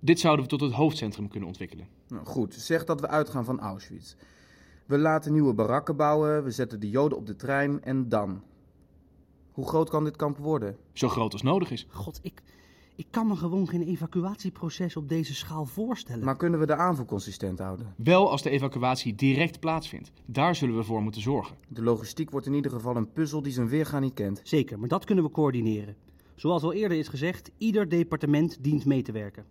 [0.00, 1.88] Dit zouden we tot het hoofdcentrum kunnen ontwikkelen.
[2.08, 4.14] Nou, goed, zeg dat we uitgaan van Auschwitz.
[4.86, 8.42] We laten nieuwe barakken bouwen, we zetten de Joden op de trein en dan?
[9.52, 10.76] Hoe groot kan dit kamp worden?
[10.92, 11.86] Zo groot als nodig is.
[11.90, 12.42] God, ik,
[12.94, 16.24] ik kan me gewoon geen evacuatieproces op deze schaal voorstellen.
[16.24, 17.94] Maar kunnen we de aanvoer consistent houden?
[17.96, 20.12] Wel als de evacuatie direct plaatsvindt.
[20.26, 21.56] Daar zullen we voor moeten zorgen.
[21.68, 24.40] De logistiek wordt in ieder geval een puzzel die zijn weerga niet kent.
[24.42, 25.96] Zeker, maar dat kunnen we coördineren.
[26.34, 29.44] Zoals al eerder is gezegd, ieder departement dient mee te werken.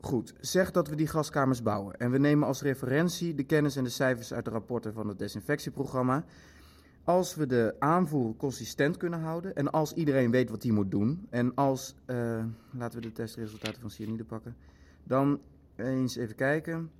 [0.00, 1.96] Goed, zeg dat we die gaskamers bouwen.
[1.96, 5.18] En we nemen als referentie de kennis en de cijfers uit de rapporten van het
[5.18, 6.24] desinfectieprogramma.
[7.04, 11.26] Als we de aanvoer consistent kunnen houden en als iedereen weet wat hij moet doen
[11.30, 14.56] en als, eh, laten we de testresultaten van cyanide pakken,
[15.04, 15.40] dan
[15.76, 16.90] eens even kijken.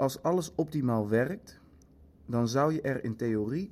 [0.00, 1.60] Als alles optimaal werkt,
[2.26, 3.70] dan zou je er in theorie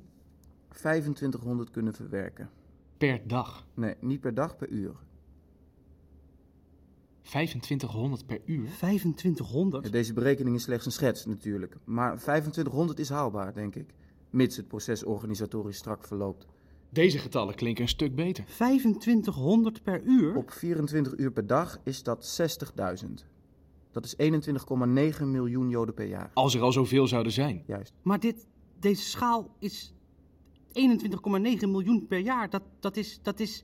[0.67, 2.49] 2500 kunnen verwerken.
[2.97, 3.65] Per dag.
[3.73, 4.95] Nee, niet per dag, per uur.
[7.21, 8.69] 2500 per uur?
[8.69, 9.91] 2500?
[9.91, 11.75] Deze berekening is slechts een schets natuurlijk.
[11.83, 13.93] Maar 2500 is haalbaar, denk ik.
[14.29, 16.45] Mits het proces organisatorisch strak verloopt.
[16.89, 18.45] Deze getallen klinken een stuk beter.
[18.45, 20.35] 2500 per uur?
[20.35, 22.39] Op 24 uur per dag is dat
[23.05, 23.09] 60.000.
[23.91, 24.15] Dat is
[25.19, 26.31] 21,9 miljoen Joden per jaar.
[26.33, 27.63] Als er al zoveel zouden zijn.
[27.67, 27.93] Juist.
[28.01, 28.47] Maar dit,
[28.79, 29.93] deze schaal is
[30.67, 30.71] 21,9
[31.59, 32.49] miljoen per jaar.
[32.49, 33.63] Dat, dat, is, dat is...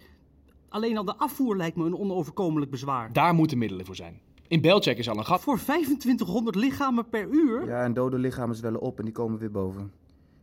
[0.69, 3.13] Alleen al de afvoer lijkt me een onoverkomelijk bezwaar.
[3.13, 4.21] Daar moeten middelen voor zijn.
[4.47, 5.41] In Belcheck is al een gat.
[5.41, 7.65] Voor 2500 lichamen per uur?
[7.65, 9.91] Ja, en dode lichamen zwellen op en die komen weer boven.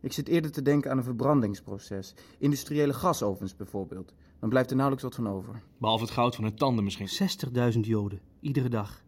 [0.01, 2.15] Ik zit eerder te denken aan een verbrandingsproces.
[2.37, 4.13] Industriële gasovens bijvoorbeeld.
[4.39, 5.61] Dan blijft er nauwelijks wat van over.
[5.77, 7.29] Behalve het goud van hun tanden misschien.
[7.73, 9.02] 60.000 Joden, iedere dag,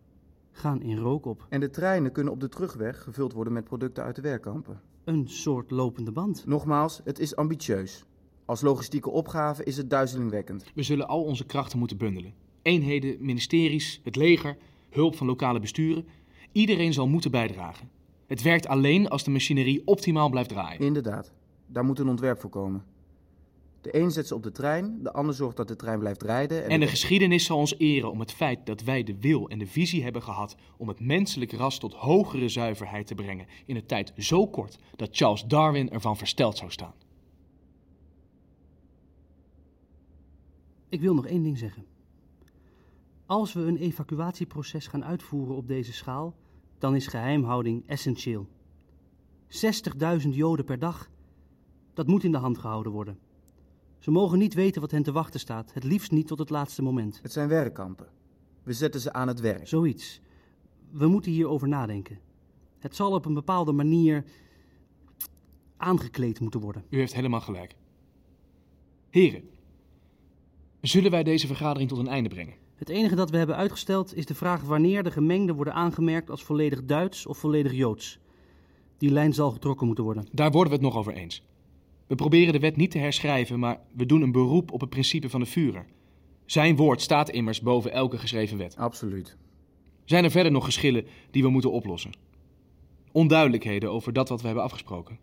[0.55, 1.45] gaan in rook op.
[1.49, 4.81] En de treinen kunnen op de terugweg gevuld worden met producten uit de werkkampen.
[5.03, 6.45] Een soort lopende band.
[6.45, 8.05] Nogmaals, het is ambitieus.
[8.45, 10.65] Als logistieke opgave is het duizelingwekkend.
[10.75, 12.33] We zullen al onze krachten moeten bundelen.
[12.61, 14.57] Eenheden, ministeries, het leger,
[14.89, 16.07] hulp van lokale besturen.
[16.51, 17.89] Iedereen zal moeten bijdragen.
[18.27, 20.79] Het werkt alleen als de machinerie optimaal blijft draaien.
[20.79, 21.31] Inderdaad,
[21.67, 22.83] daar moet een ontwerp voor komen.
[23.85, 26.63] De een zet ze op de trein, de ander zorgt dat de trein blijft rijden.
[26.63, 29.49] En, En de de- geschiedenis zal ons eren om het feit dat wij de wil
[29.49, 33.75] en de visie hebben gehad om het menselijk ras tot hogere zuiverheid te brengen in
[33.75, 36.93] een tijd zo kort dat Charles Darwin ervan versteld zou staan.
[40.89, 41.85] Ik wil nog één ding zeggen.
[43.25, 46.35] Als we een evacuatieproces gaan uitvoeren op deze schaal,
[46.77, 48.47] dan is geheimhouding essentieel.
[49.47, 51.09] 60.000 Joden per dag,
[51.93, 53.19] dat moet in de hand gehouden worden.
[54.05, 56.81] Ze mogen niet weten wat hen te wachten staat, het liefst niet tot het laatste
[56.81, 57.19] moment.
[57.21, 58.07] Het zijn werkkampen.
[58.63, 59.67] We zetten ze aan het werk.
[59.67, 60.21] Zoiets.
[60.91, 62.19] We moeten hierover nadenken.
[62.79, 64.25] Het zal op een bepaalde manier
[65.77, 66.83] aangekleed moeten worden.
[66.89, 67.75] U heeft helemaal gelijk.
[69.09, 69.49] Heren,
[70.81, 72.55] zullen wij deze vergadering tot een einde brengen?
[72.75, 76.43] Het enige dat we hebben uitgesteld is de vraag wanneer de gemengden worden aangemerkt als
[76.43, 78.19] volledig Duits of volledig Joods.
[78.97, 80.27] Die lijn zal getrokken moeten worden.
[80.31, 81.43] Daar worden we het nog over eens.
[82.07, 85.29] We proberen de wet niet te herschrijven, maar we doen een beroep op het principe
[85.29, 85.85] van de Führer.
[86.45, 88.77] Zijn woord staat immers boven elke geschreven wet.
[88.77, 89.37] Absoluut.
[90.03, 92.11] Zijn er verder nog geschillen die we moeten oplossen?
[93.11, 95.19] Onduidelijkheden over dat wat we hebben afgesproken?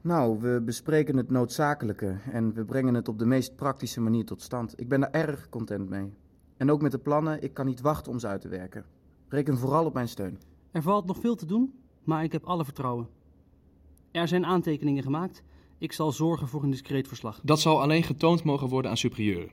[0.00, 4.42] Nou, we bespreken het noodzakelijke en we brengen het op de meest praktische manier tot
[4.42, 4.80] stand.
[4.80, 6.12] Ik ben daar erg content mee.
[6.56, 8.84] En ook met de plannen, ik kan niet wachten om ze uit te werken.
[9.28, 10.38] Reken vooral op mijn steun.
[10.70, 11.72] Er valt nog veel te doen,
[12.04, 13.08] maar ik heb alle vertrouwen.
[14.10, 15.42] Er zijn aantekeningen gemaakt.
[15.82, 17.40] Ik zal zorgen voor een discreet verslag.
[17.44, 19.50] Dat zal alleen getoond mogen worden aan superieuren.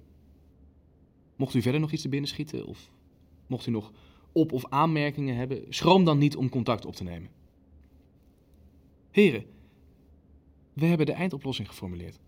[1.36, 2.91] Mocht u verder nog iets te binnen schieten of
[3.47, 3.91] mocht u nog
[4.32, 7.30] op- of aanmerkingen hebben, schroom dan niet om contact op te nemen.
[9.11, 9.45] Heren,
[10.73, 12.19] we hebben de eindoplossing geformuleerd.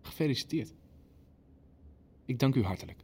[0.00, 0.74] Gefeliciteerd.
[2.24, 2.98] Ik dank u hartelijk.